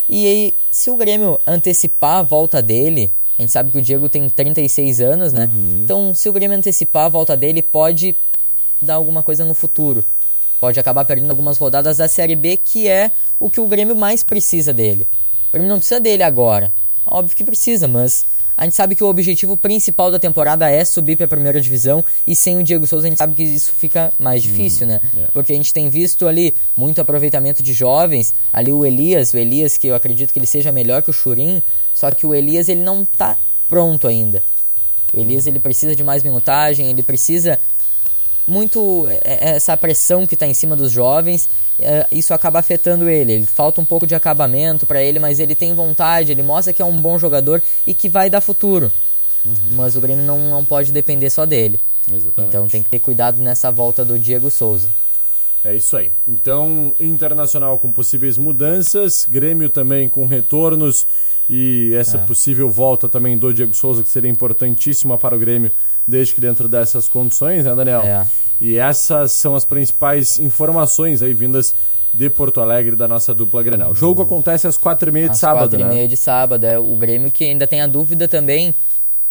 E 0.10 0.26
aí, 0.26 0.56
se 0.72 0.90
o 0.90 0.96
Grêmio 0.96 1.40
antecipar 1.46 2.18
a 2.18 2.22
volta 2.22 2.62
dele, 2.62 3.12
a 3.38 3.42
gente 3.42 3.52
sabe 3.52 3.72
que 3.72 3.78
o 3.78 3.82
Diego 3.82 4.08
tem 4.10 4.28
36 4.30 5.02
anos, 5.02 5.34
né? 5.34 5.50
Então, 5.84 6.14
se 6.14 6.28
o 6.30 6.34
Grêmio 6.34 6.58
antecipar 6.58 7.06
a 7.06 7.10
volta 7.10 7.36
dele, 7.36 7.62
pode 7.62 8.16
dar 8.82 8.96
alguma 8.96 9.22
coisa 9.22 9.44
no 9.46 9.54
futuro. 9.54 10.04
Pode 10.60 10.80
acabar 10.80 11.06
perdendo 11.06 11.30
algumas 11.30 11.58
rodadas 11.58 11.98
da 11.98 12.08
Série 12.08 12.36
B, 12.36 12.58
que 12.58 12.88
é 12.88 13.12
o 13.40 13.50
que 13.50 13.60
o 13.60 13.68
Grêmio 13.68 13.96
mais 13.96 14.24
precisa 14.24 14.74
dele. 14.74 15.08
O 15.50 15.54
Grêmio 15.54 15.70
não 15.70 15.78
precisa 15.78 16.00
dele 16.00 16.24
agora. 16.24 16.74
Óbvio 17.06 17.36
que 17.36 17.44
precisa, 17.44 17.88
mas 17.88 18.26
a 18.58 18.64
gente 18.64 18.76
sabe 18.76 18.96
que 18.96 19.04
o 19.04 19.08
objetivo 19.08 19.56
principal 19.56 20.10
da 20.10 20.18
temporada 20.18 20.68
é 20.70 20.84
subir 20.84 21.16
para 21.16 21.26
a 21.26 21.30
primeira 21.30 21.62
divisão 21.62 22.04
e 22.26 22.36
sem 22.36 22.58
o 22.58 22.64
Diego 22.64 22.88
Souza 22.88 23.06
a 23.06 23.10
gente 23.10 23.20
sabe 23.20 23.36
que 23.36 23.44
isso 23.44 23.72
fica 23.72 24.12
mais 24.20 24.42
difícil, 24.42 24.88
né? 24.88 25.00
Porque 25.32 25.54
a 25.54 25.56
gente 25.56 25.72
tem 25.72 25.90
visto 25.90 26.28
ali 26.28 26.56
muito 26.76 27.00
aproveitamento 27.00 27.62
de 27.62 27.72
jovens, 27.72 28.34
ali 28.52 28.72
o 28.72 28.84
Elias, 28.84 29.32
o 29.32 29.38
Elias 29.38 29.78
que 29.78 29.86
eu 29.86 29.94
acredito 29.94 30.34
que 30.34 30.40
ele 30.40 30.48
seja 30.48 30.72
melhor 30.72 31.04
que 31.04 31.12
o 31.12 31.14
Churin, 31.14 31.62
só 31.94 32.10
que 32.10 32.26
o 32.26 32.34
Elias 32.34 32.68
ele 32.68 32.82
não 32.82 33.06
tá 33.06 33.38
pronto 33.70 34.08
ainda. 34.08 34.42
O 35.14 35.20
Elias 35.20 35.46
ele 35.46 35.60
precisa 35.60 35.96
de 35.96 36.04
mais 36.04 36.24
minutagem, 36.24 36.90
ele 36.90 37.04
precisa 37.04 37.60
muito 38.48 39.06
é, 39.10 39.20
é, 39.24 39.50
essa 39.56 39.76
pressão 39.76 40.26
que 40.26 40.34
está 40.34 40.48
em 40.48 40.54
cima 40.54 40.76
dos 40.76 40.92
jovens, 40.92 41.50
é, 41.80 42.08
isso 42.12 42.34
acaba 42.34 42.60
afetando 42.60 43.10
ele. 43.10 43.34
Ele 43.34 43.46
falta 43.46 43.82
um 43.82 43.86
pouco 43.86 44.08
de 44.08 44.16
acabamento 44.16 44.86
para 44.86 45.04
ele, 45.04 45.20
mas 45.20 45.40
ele 45.40 45.54
tem 45.54 45.76
vontade, 45.76 46.32
ele 46.32 46.44
mostra 46.44 46.74
que 46.74 46.82
é 46.82 46.86
um 46.86 46.96
bom 46.96 47.20
jogador 47.20 47.62
e 47.86 47.94
que 47.94 48.08
vai 48.08 48.30
dar 48.30 48.42
futuro. 48.42 48.92
Mas 49.72 49.96
o 49.96 50.02
Grêmio 50.02 50.26
não, 50.26 50.40
não 50.50 50.66
pode 50.66 50.92
depender 50.92 51.30
só 51.30 51.46
dele. 51.46 51.80
Exatamente. 52.10 52.50
Então 52.50 52.68
tem 52.68 52.82
que 52.82 52.90
ter 52.90 53.00
cuidado 53.00 53.42
nessa 53.42 53.72
volta 53.72 54.04
do 54.04 54.18
Diego 54.18 54.50
Souza. 54.50 54.90
É 55.68 55.76
isso 55.76 55.98
aí. 55.98 56.12
Então, 56.26 56.94
Internacional 56.98 57.78
com 57.78 57.92
possíveis 57.92 58.38
mudanças, 58.38 59.26
Grêmio 59.30 59.70
também 59.70 60.08
com 60.08 60.26
retornos 60.26 61.06
e 61.50 61.94
essa 61.94 62.18
É. 62.18 62.22
possível 62.26 62.70
volta 62.70 63.10
também 63.10 63.38
do 63.38 63.54
Diego 63.54 63.74
Souza, 63.74 64.02
que 64.02 64.08
seria 64.08 64.30
importantíssima 64.32 65.18
para 65.18 65.36
o 65.36 65.40
Grêmio, 65.40 65.70
desde 66.08 66.34
que 66.34 66.40
dentro 66.40 66.70
dessas 66.70 67.10
condições, 67.10 67.66
né, 67.66 67.76
Daniel? 67.76 68.02
É. 68.02 68.26
E 68.62 68.78
essas 68.78 69.34
são 69.34 69.58
as 69.58 69.66
principais 69.66 70.40
informações 70.40 71.22
aí 71.22 71.34
vindas 71.34 71.76
de 72.14 72.30
Porto 72.30 72.62
Alegre 72.62 72.96
da 72.96 73.06
nossa 73.06 73.34
dupla 73.34 73.62
Grenal. 73.62 73.92
O 73.92 73.96
jogo 73.96 74.22
acontece 74.22 74.68
às 74.68 74.78
quatro 74.78 75.10
e 75.10 75.12
meia 75.12 75.26
de 75.26 75.34
Às 75.34 75.40
sábado, 75.40 75.72
quatro 75.72 75.80
e 75.82 75.84
né? 75.84 75.90
meia 75.90 76.08
de 76.08 76.16
sábado. 76.16 76.64
É 76.66 76.80
o 76.80 76.96
Grêmio 76.96 77.30
que 77.30 77.44
ainda 77.44 77.68
tem 77.68 77.82
a 77.82 77.88
dúvida 77.88 78.26
também 78.26 78.74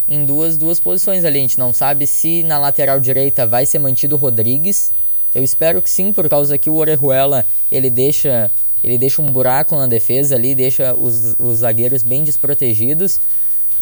em 0.06 0.22
duas, 0.26 0.58
duas 0.58 0.78
posições 0.78 1.24
ali. 1.24 1.38
A 1.38 1.40
gente 1.40 1.58
não 1.58 1.72
sabe 1.72 2.06
se 2.06 2.42
na 2.42 2.58
lateral 2.58 3.00
direita 3.00 3.46
vai 3.46 3.64
ser 3.64 3.78
mantido 3.78 4.16
o 4.16 4.18
Rodrigues. 4.18 4.92
Eu 5.36 5.44
espero 5.44 5.82
que 5.82 5.90
sim, 5.90 6.12
por 6.12 6.28
causa 6.30 6.56
que 6.56 6.70
o 6.70 6.76
Orejuela 6.76 7.44
ele 7.70 7.90
deixa, 7.90 8.50
ele 8.82 8.96
deixa 8.96 9.20
um 9.20 9.26
buraco 9.26 9.76
na 9.76 9.86
defesa 9.86 10.34
ali, 10.34 10.54
deixa 10.54 10.94
os, 10.94 11.36
os 11.38 11.58
zagueiros 11.58 12.02
bem 12.02 12.24
desprotegidos. 12.24 13.20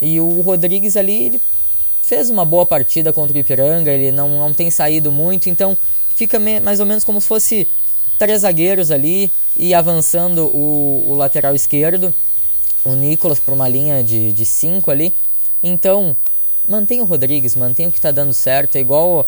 E 0.02 0.18
o 0.18 0.40
Rodrigues 0.40 0.96
ali, 0.96 1.40
fez 2.02 2.28
uma 2.28 2.44
boa 2.44 2.66
partida 2.66 3.12
contra 3.12 3.36
o 3.36 3.40
Ipiranga, 3.40 3.92
ele 3.92 4.10
não, 4.10 4.28
não 4.28 4.52
tem 4.52 4.68
saído 4.70 5.12
muito, 5.12 5.48
então 5.48 5.78
fica 6.16 6.38
me- 6.40 6.58
mais 6.58 6.80
ou 6.80 6.86
menos 6.86 7.04
como 7.04 7.20
se 7.20 7.28
fosse 7.28 7.68
três 8.18 8.40
zagueiros 8.40 8.90
ali 8.90 9.30
e 9.56 9.72
avançando 9.74 10.46
o, 10.46 11.04
o 11.08 11.14
lateral 11.14 11.54
esquerdo, 11.54 12.12
o 12.84 12.94
Nicolas 12.94 13.38
para 13.38 13.54
uma 13.54 13.68
linha 13.68 14.02
de, 14.02 14.32
de 14.32 14.44
cinco 14.44 14.90
ali. 14.90 15.14
Então, 15.62 16.16
mantém 16.68 17.00
o 17.00 17.04
Rodrigues, 17.04 17.54
mantém 17.54 17.86
o 17.86 17.92
que 17.92 17.98
está 17.98 18.10
dando 18.10 18.32
certo, 18.32 18.76
é 18.76 18.80
igual 18.80 19.26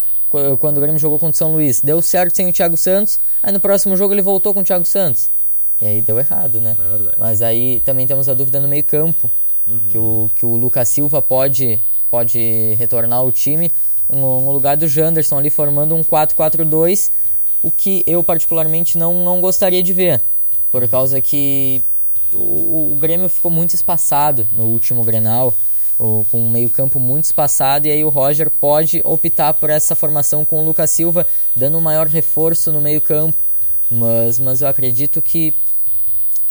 quando 0.59 0.77
o 0.77 0.81
Grêmio 0.81 0.99
jogou 0.99 1.17
contra 1.17 1.33
o 1.33 1.37
São 1.37 1.53
Luís, 1.53 1.81
deu 1.81 2.01
certo 2.01 2.35
sem 2.35 2.49
o 2.49 2.53
Thiago 2.53 2.75
Santos, 2.75 3.19
aí 3.41 3.51
no 3.51 3.59
próximo 3.59 3.95
jogo 3.95 4.13
ele 4.13 4.21
voltou 4.21 4.53
com 4.53 4.59
o 4.59 4.63
Thiago 4.63 4.85
Santos. 4.85 5.29
E 5.81 5.85
aí 5.85 6.01
deu 6.01 6.17
errado, 6.19 6.59
né? 6.59 6.75
É 6.77 6.89
verdade. 6.89 7.15
Mas 7.17 7.41
aí 7.41 7.81
também 7.85 8.07
temos 8.07 8.27
a 8.27 8.33
dúvida 8.33 8.59
no 8.59 8.67
meio-campo, 8.67 9.29
que, 9.89 9.97
o, 9.97 10.31
que 10.35 10.45
o 10.45 10.55
Lucas 10.55 10.87
Silva 10.87 11.21
pode, 11.21 11.79
pode 12.09 12.73
retornar 12.77 13.19
ao 13.19 13.31
time 13.31 13.71
no, 14.09 14.41
no 14.41 14.51
lugar 14.51 14.77
do 14.77 14.87
Janderson 14.87 15.37
ali 15.37 15.49
formando 15.49 15.95
um 15.95 16.03
4-4-2, 16.03 17.11
o 17.61 17.69
que 17.69 18.03
eu 18.07 18.23
particularmente 18.23 18.97
não, 18.97 19.23
não 19.25 19.41
gostaria 19.41 19.83
de 19.83 19.93
ver, 19.93 20.21
por 20.71 20.87
causa 20.87 21.21
que 21.21 21.83
o, 22.33 22.93
o 22.93 22.97
Grêmio 22.99 23.27
ficou 23.27 23.51
muito 23.51 23.73
espaçado 23.73 24.47
no 24.51 24.65
último 24.65 25.03
Grenal, 25.03 25.53
o- 25.99 26.25
com 26.31 26.39
um 26.41 26.49
meio-campo 26.49 26.99
muito 26.99 27.25
espaçado, 27.25 27.87
e 27.87 27.91
aí 27.91 28.03
o 28.03 28.09
Roger 28.09 28.49
pode 28.51 29.01
optar 29.03 29.53
por 29.53 29.69
essa 29.69 29.95
formação 29.95 30.45
com 30.45 30.61
o 30.61 30.65
Lucas 30.65 30.91
Silva, 30.91 31.25
dando 31.55 31.77
um 31.77 31.81
maior 31.81 32.07
reforço 32.07 32.71
no 32.71 32.79
meio-campo. 32.81 33.37
Mas, 33.89 34.37
mas 34.39 34.61
eu 34.61 34.67
acredito 34.67 35.21
que 35.21 35.53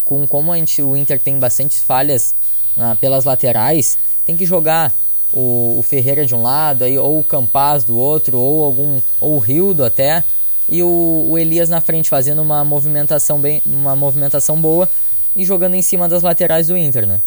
com 0.04 0.26
como 0.26 0.52
a 0.52 0.56
gente, 0.56 0.80
o 0.82 0.96
Inter 0.96 1.18
tem 1.20 1.38
bastantes 1.38 1.82
falhas 1.82 2.34
ah, 2.78 2.96
pelas 3.00 3.24
laterais, 3.24 3.98
tem 4.24 4.36
que 4.36 4.46
jogar 4.46 4.94
o, 5.32 5.76
o 5.78 5.82
Ferreira 5.82 6.24
de 6.24 6.34
um 6.34 6.42
lado, 6.42 6.84
aí, 6.84 6.96
ou 6.96 7.18
o 7.18 7.24
Campaz 7.24 7.82
do 7.84 7.96
outro, 7.98 8.38
ou 8.38 8.64
algum 8.64 9.00
ou 9.20 9.34
o 9.34 9.38
Rildo 9.38 9.84
até, 9.84 10.22
e 10.68 10.82
o, 10.82 11.26
o 11.30 11.38
Elias 11.38 11.68
na 11.68 11.80
frente 11.80 12.08
fazendo 12.08 12.40
uma 12.40 12.64
movimentação 12.64 13.40
bem, 13.40 13.60
uma 13.66 13.94
movimentação 13.96 14.60
boa 14.60 14.88
e 15.34 15.44
jogando 15.44 15.74
em 15.74 15.82
cima 15.82 16.08
das 16.08 16.22
laterais 16.22 16.68
do 16.68 16.76
Inter, 16.76 17.06
né? 17.06 17.20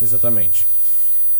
Exatamente. 0.00 0.66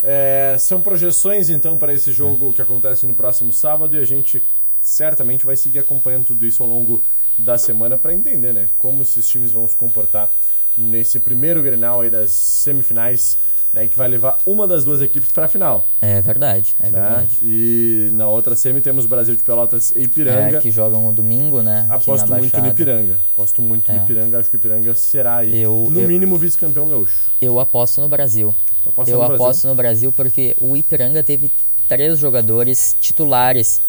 É, 0.03 0.57
são 0.59 0.81
projeções 0.81 1.51
então 1.51 1.77
para 1.77 1.93
esse 1.93 2.13
jogo 2.13 2.53
que 2.53 2.63
acontece 2.63 3.07
no 3.07 3.15
próximo 3.15 3.53
sábado 3.53 3.97
e 3.97 4.01
a 4.01 4.05
gente 4.05 4.43
certamente 4.81 5.45
vai 5.45 5.57
seguir 5.57 5.81
acompanhando 5.81 6.27
tudo 6.27 6.47
isso 6.47 6.63
ao 6.63 6.69
longo 6.69 7.03
da 7.37 7.59
semana 7.59 7.99
para 7.99 8.13
entender, 8.13 8.53
né, 8.53 8.69
como 8.79 9.03
esses 9.03 9.29
times 9.29 9.53
vão 9.53 9.67
se 9.67 9.77
comportar 9.77 10.31
nesse 10.77 11.19
primeiro 11.19 11.63
Grenal 11.63 12.01
aí 12.01 12.11
das 12.11 12.31
semifinais, 12.31 13.39
né, 13.73 13.87
que 13.87 13.97
vai 13.97 14.09
levar 14.09 14.39
uma 14.47 14.67
das 14.67 14.85
duas 14.85 15.03
equipes 15.03 15.31
para 15.31 15.45
a 15.45 15.49
final, 15.49 15.87
É 16.01 16.21
verdade, 16.21 16.75
é 16.81 16.85
né? 16.91 16.91
verdade. 17.01 17.39
E 17.43 18.11
na 18.15 18.27
outra 18.27 18.57
semi 18.57 18.81
temos 18.81 19.05
Brasil 19.07 19.37
de 19.37 19.43
Pelotas 19.43 19.93
e 19.95 20.03
Ipiranga. 20.05 20.59
É, 20.59 20.61
que 20.61 20.71
jogam 20.71 21.03
no 21.03 21.13
domingo, 21.13 21.63
né? 21.63 21.87
Aposto 21.91 22.29
muito 22.35 22.59
no. 22.61 22.69
Ipiranga. 22.69 23.19
Aposto 23.35 23.61
muito 23.63 23.93
no 23.93 23.99
É. 23.99 24.03
Ipiranga. 24.03 24.39
Acho 24.39 24.51
que 24.51 24.57
o 24.57 24.59
Ipiranga 24.59 24.95
será 24.95 25.37
aí, 25.39 25.61
Eu- 25.61 25.87
no 25.91 26.01
eu- 26.01 26.09
mínimo, 26.09 26.37
vice-campeão 26.39 26.89
gaúcho. 26.89 27.31
Eu 27.41 27.61
aposto 27.61 28.01
no 28.01 28.09
Brasil. 28.09 28.55
Eu 28.87 28.91
no 28.91 28.93
Brasil? 28.95 29.23
aposto 29.23 29.69
no 29.69 29.75
Brasil 29.75 30.13
porque 30.13 30.57
o 30.61 30.77
Ipiranga 30.77 31.23
teve 31.23 31.51
três 31.87 32.19
jogadores 32.19 32.97
titulares 33.01 33.81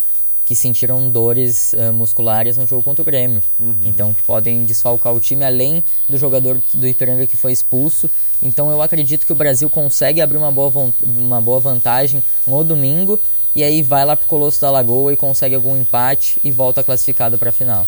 que 0.50 0.56
sentiram 0.56 1.12
dores 1.12 1.76
eh, 1.76 1.92
musculares 1.92 2.58
no 2.58 2.66
jogo 2.66 2.82
contra 2.82 3.04
o 3.04 3.06
Grêmio. 3.06 3.40
Uhum. 3.60 3.76
Então, 3.86 4.12
que 4.16 4.24
podem 4.24 4.64
desfalcar 4.66 5.14
o 5.14 5.20
time 5.20 5.46
além 5.46 5.84
do 6.10 6.18
jogador 6.18 6.60
do 6.74 6.88
Ipiranga 6.88 7.28
que 7.28 7.38
foi 7.38 7.52
expulso. 7.52 8.10
Então, 8.42 8.72
eu 8.72 8.82
acredito 8.82 9.28
que 9.28 9.32
o 9.32 9.36
Brasil 9.36 9.70
consegue 9.70 10.22
abrir 10.22 10.38
uma 10.38 10.52
boa, 10.52 10.92
uma 11.04 11.40
boa 11.40 11.60
vantagem 11.60 12.24
no 12.48 12.64
domingo 12.64 13.20
e 13.56 13.64
aí 13.64 13.84
vai 13.84 14.04
lá 14.04 14.16
pro 14.16 14.26
Colosso 14.26 14.60
da 14.60 14.72
Lagoa 14.72 15.14
e 15.14 15.16
consegue 15.16 15.54
algum 15.54 15.80
empate 15.80 16.40
e 16.44 16.50
volta 16.50 16.84
classificado 16.84 17.38
para 17.38 17.50
a 17.50 17.54
final. 17.54 17.88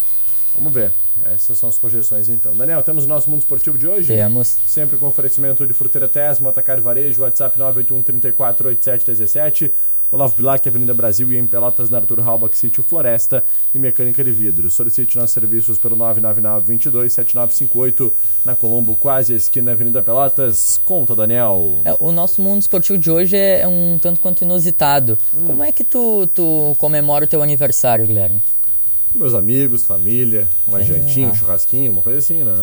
Vamos 0.54 0.72
ver. 0.72 0.92
Essas 1.26 1.58
são 1.58 1.68
as 1.68 1.80
projeções 1.80 2.30
então. 2.30 2.56
Daniel, 2.56 2.84
temos 2.84 3.06
o 3.06 3.08
nosso 3.08 3.28
mundo 3.28 3.40
esportivo 3.40 3.76
de 3.76 3.88
hoje? 3.88 4.08
Temos. 4.08 4.56
Sempre 4.68 4.98
com 4.98 5.08
oferecimento 5.08 5.66
de 5.66 5.74
Fruteira 5.74 6.08
Tesma, 6.08 6.52
Atacar 6.52 6.80
Varejo, 6.80 7.24
WhatsApp 7.24 7.58
981 7.58 8.04
34 8.04 8.70
8717, 8.70 9.72
Olavo 10.12 10.36
Bilac, 10.36 10.68
Avenida 10.68 10.94
Brasil 10.94 11.32
e 11.32 11.38
em 11.38 11.48
Pelotas, 11.48 11.90
na 11.90 11.98
Arthur 12.00 12.20
Halbach, 12.20 12.58
Sítio 12.58 12.84
Floresta 12.84 13.44
e 13.74 13.80
Mecânica 13.80 14.22
de 14.24 14.32
Vidro. 14.32 14.70
Solicite 14.70 15.16
nossos 15.18 15.32
serviços 15.32 15.78
pelo 15.80 15.96
999 15.96 16.66
22 16.68 17.14
7958 17.14 18.14
na 18.44 18.54
Colombo, 18.56 18.96
quase 18.96 19.34
esquina 19.34 19.72
Avenida 19.72 20.02
Pelotas. 20.04 20.82
Conta, 20.84 21.16
Daniel. 21.16 21.80
É, 21.86 21.96
o 22.00 22.12
nosso 22.12 22.42
mundo 22.42 22.62
esportivo 22.62 22.98
de 23.00 23.10
hoje 23.10 23.38
é 23.38 23.66
um 23.66 23.98
tanto 23.98 24.20
quanto 24.20 24.42
inusitado. 24.44 25.18
Hum. 25.34 25.46
Como 25.46 25.64
é 25.64 25.72
que 25.72 25.84
tu, 25.84 26.28
tu 26.28 26.76
comemora 26.78 27.24
o 27.24 27.28
teu 27.28 27.42
aniversário, 27.42 28.06
Guilherme? 28.06 28.44
Meus 29.16 29.34
amigos, 29.34 29.86
família, 29.86 30.48
uma 30.68 30.84
jantinha, 30.84 31.28
Ah. 31.28 31.32
um 31.32 31.36
churrasquinho, 31.36 31.92
uma 31.92 32.02
coisa 32.02 32.20
assim, 32.20 32.44
né? 32.44 32.54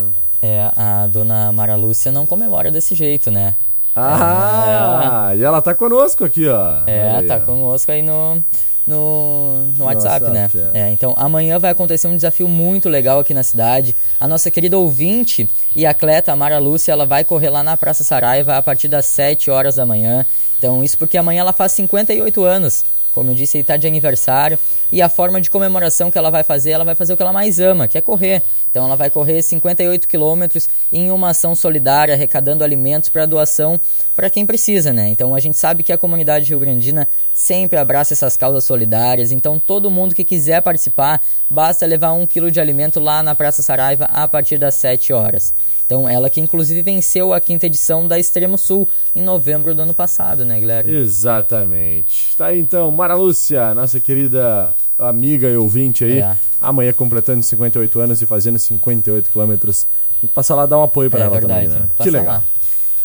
É, 0.40 0.70
a 0.76 1.06
dona 1.06 1.50
Mara 1.50 1.76
Lúcia 1.76 2.12
não 2.12 2.24
comemora 2.26 2.70
desse 2.70 2.94
jeito, 2.94 3.30
né? 3.30 3.56
Ah, 3.98 5.32
e 5.34 5.42
ela 5.42 5.60
tá 5.60 5.74
conosco 5.74 6.24
aqui, 6.24 6.48
ó. 6.48 6.82
É, 6.86 7.16
aí, 7.16 7.26
tá 7.26 7.40
conosco 7.40 7.90
aí 7.90 8.02
no, 8.02 8.42
no, 8.86 9.64
no 9.76 9.84
WhatsApp, 9.84 10.24
WhatsApp, 10.24 10.56
né? 10.56 10.70
é. 10.72 10.80
É, 10.82 10.92
então, 10.92 11.14
amanhã 11.16 11.58
vai 11.58 11.70
acontecer 11.70 12.08
um 12.08 12.16
desafio 12.16 12.48
muito 12.48 12.88
legal 12.88 13.20
aqui 13.20 13.34
na 13.34 13.42
cidade. 13.42 13.94
A 14.18 14.26
nossa 14.26 14.50
querida 14.50 14.78
ouvinte 14.78 15.48
e 15.76 15.84
atleta 15.84 16.34
Mara 16.34 16.58
Lúcia, 16.58 16.92
ela 16.92 17.04
vai 17.04 17.24
correr 17.24 17.50
lá 17.50 17.62
na 17.62 17.76
Praça 17.76 18.02
Saraiva 18.02 18.56
a 18.56 18.62
partir 18.62 18.88
das 18.88 19.06
7 19.06 19.50
horas 19.50 19.74
da 19.74 19.84
manhã. 19.84 20.24
Então, 20.58 20.82
isso 20.82 20.96
porque 20.98 21.18
amanhã 21.18 21.40
ela 21.40 21.52
faz 21.52 21.72
58 21.72 22.42
anos. 22.42 22.84
Como 23.12 23.30
eu 23.30 23.34
disse, 23.34 23.58
ele 23.58 23.64
tá 23.64 23.76
de 23.76 23.86
aniversário. 23.86 24.58
E 24.90 25.02
a 25.02 25.08
forma 25.08 25.40
de 25.40 25.50
comemoração 25.50 26.10
que 26.10 26.18
ela 26.18 26.30
vai 26.30 26.42
fazer, 26.42 26.70
ela 26.70 26.84
vai 26.84 26.94
fazer 26.94 27.12
o 27.12 27.16
que 27.16 27.22
ela 27.22 27.32
mais 27.32 27.60
ama, 27.60 27.86
que 27.86 27.98
é 27.98 28.00
correr. 28.00 28.42
Então 28.70 28.84
ela 28.84 28.96
vai 28.96 29.10
correr 29.10 29.42
58 29.42 30.06
quilômetros 30.06 30.68
em 30.92 31.10
uma 31.10 31.30
ação 31.30 31.54
solidária, 31.54 32.14
arrecadando 32.14 32.64
alimentos 32.64 33.08
para 33.08 33.26
doação 33.26 33.80
para 34.14 34.30
quem 34.30 34.44
precisa, 34.44 34.92
né? 34.92 35.08
Então 35.08 35.34
a 35.34 35.40
gente 35.40 35.56
sabe 35.56 35.82
que 35.82 35.92
a 35.92 35.98
comunidade 35.98 36.48
rio-grandina 36.48 37.06
sempre 37.32 37.78
abraça 37.78 38.14
essas 38.14 38.36
causas 38.36 38.64
solidárias. 38.64 39.32
Então 39.32 39.58
todo 39.58 39.90
mundo 39.90 40.14
que 40.14 40.24
quiser 40.24 40.60
participar, 40.62 41.20
basta 41.48 41.86
levar 41.86 42.12
um 42.12 42.26
quilo 42.26 42.50
de 42.50 42.60
alimento 42.60 43.00
lá 43.00 43.22
na 43.22 43.34
Praça 43.34 43.62
Saraiva 43.62 44.06
a 44.06 44.26
partir 44.26 44.58
das 44.58 44.74
7 44.74 45.12
horas. 45.12 45.54
Então 45.86 46.06
ela 46.06 46.28
que 46.28 46.40
inclusive 46.40 46.82
venceu 46.82 47.32
a 47.32 47.40
quinta 47.40 47.64
edição 47.64 48.06
da 48.06 48.18
Extremo 48.18 48.58
Sul 48.58 48.86
em 49.16 49.22
novembro 49.22 49.74
do 49.74 49.82
ano 49.82 49.94
passado, 49.94 50.44
né, 50.44 50.60
Guilherme? 50.60 50.94
Exatamente. 50.94 52.36
Tá 52.36 52.46
aí 52.46 52.60
então, 52.60 52.90
Mara 52.90 53.14
Lúcia, 53.14 53.74
nossa 53.74 53.98
querida 53.98 54.74
amiga 54.98 55.48
e 55.48 55.56
ouvinte 55.56 56.04
aí. 56.04 56.18
É. 56.18 56.36
Amanhã 56.60 56.92
completando 56.92 57.42
58 57.42 58.00
anos 58.00 58.20
e 58.20 58.26
fazendo 58.26 58.58
58 58.58 59.30
quilômetros. 59.30 59.86
Tem 60.20 60.28
que 60.28 60.34
passar 60.34 60.54
lá 60.56 60.66
dar 60.66 60.78
um 60.78 60.82
apoio 60.82 61.08
pra 61.10 61.20
É 61.20 61.22
ela 61.24 61.38
verdade, 61.38 61.66
também, 61.66 61.80
né? 61.82 61.88
que 61.96 62.02
Que 62.02 62.10
legal. 62.10 62.26
lá. 62.26 62.42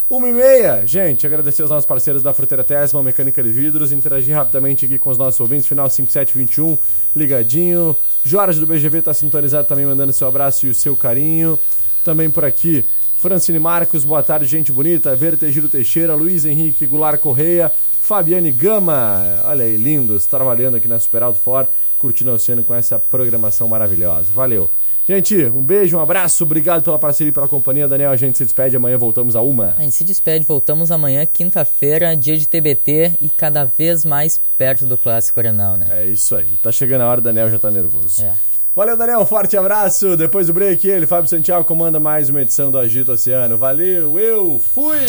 Uma 0.10 0.30
e 0.30 0.34
meia, 0.34 0.86
gente, 0.86 1.26
agradecer 1.26 1.62
aos 1.64 1.72
nossos 1.72 1.86
parceiros 1.86 2.22
da 2.22 2.34
Fruteira 2.34 2.64
Tesma, 2.64 3.02
Mecânica 3.02 3.42
de 3.42 3.50
Vidros, 3.52 3.92
interagir 3.92 4.36
rapidamente 4.36 4.86
aqui 4.86 5.00
com 5.00 5.10
os 5.10 5.18
nossos 5.18 5.40
ouvintes, 5.40 5.66
final 5.66 5.90
5721, 5.90 6.78
ligadinho. 7.16 7.96
Jorge 8.24 8.60
do 8.60 8.68
BGV 8.68 9.02
tá 9.02 9.14
sintonizado 9.14 9.68
também, 9.68 9.86
mandando 9.86 10.14
seu 10.14 10.28
abraço 10.28 10.68
e 10.68 10.70
o 10.70 10.74
seu 10.74 10.96
carinho. 10.96 11.58
Também 12.04 12.30
por 12.30 12.44
aqui, 12.46 12.86
Francine 13.18 13.58
Marcos, 13.58 14.04
boa 14.04 14.22
tarde, 14.22 14.46
gente 14.46 14.72
bonita. 14.72 15.16
Vertegiro 15.16 15.68
Teixeira, 15.70 16.14
Luiz 16.14 16.46
Henrique 16.46 16.86
Goulart 16.86 17.20
Correia, 17.20 17.72
Fabiane 18.04 18.52
Gama, 18.52 19.42
olha 19.46 19.64
aí, 19.64 19.78
lindos, 19.78 20.26
trabalhando 20.26 20.76
aqui 20.76 20.90
na 20.90 21.00
Super 21.00 21.24
Alto 21.24 21.40
For, 21.40 21.66
curtindo 21.98 22.32
o 22.32 22.34
oceano 22.34 22.62
com 22.62 22.76
essa 22.76 23.00
programação 23.00 23.66
maravilhosa. 23.70 24.28
Valeu. 24.36 24.70
Gente, 25.08 25.46
um 25.46 25.64
beijo, 25.64 25.96
um 25.96 26.02
abraço, 26.02 26.44
obrigado 26.44 26.84
pela 26.84 27.00
parceria 27.00 27.32
e 27.32 27.34
pela 27.34 27.48
companhia. 27.48 27.88
Daniel, 27.88 28.12
a 28.12 28.18
gente 28.18 28.38
se 28.38 28.44
despede, 28.44 28.76
amanhã 28.76 28.98
voltamos 28.98 29.38
a 29.38 29.42
uma. 29.42 29.74
A 29.78 29.84
gente 29.84 29.96
se 29.96 30.04
despede, 30.04 30.46
voltamos 30.46 30.92
amanhã, 30.92 31.26
quinta-feira, 31.26 32.14
dia 32.18 32.38
de 32.38 32.46
TBT 32.46 33.14
e 33.22 33.30
cada 33.30 33.64
vez 33.64 34.04
mais 34.04 34.38
perto 34.58 34.86
do 34.86 34.98
Clássico 34.98 35.40
Arenal, 35.40 35.78
né? 35.78 35.88
É 35.90 36.06
isso 36.06 36.36
aí. 36.36 36.50
Tá 36.62 36.74
chegando 36.74 37.04
a 37.04 37.08
hora, 37.08 37.22
Daniel 37.22 37.50
já 37.50 37.58
tá 37.58 37.72
nervoso. 37.72 38.22
É. 38.22 38.34
Valeu, 38.76 38.98
Daniel. 38.98 39.22
Um 39.22 39.26
forte 39.26 39.56
abraço. 39.56 40.18
Depois 40.18 40.48
do 40.48 40.54
break, 40.54 40.86
ele, 40.86 41.08
Fábio 41.08 41.30
Santiago, 41.30 41.64
comanda 41.64 42.02
mais 42.02 42.30
uma 42.30 42.42
edição 42.42 42.70
do 42.70 42.78
Agito 42.78 43.14
Oceano. 43.14 43.58
Valeu, 43.58 44.20
eu 44.20 44.60
fui! 44.60 45.06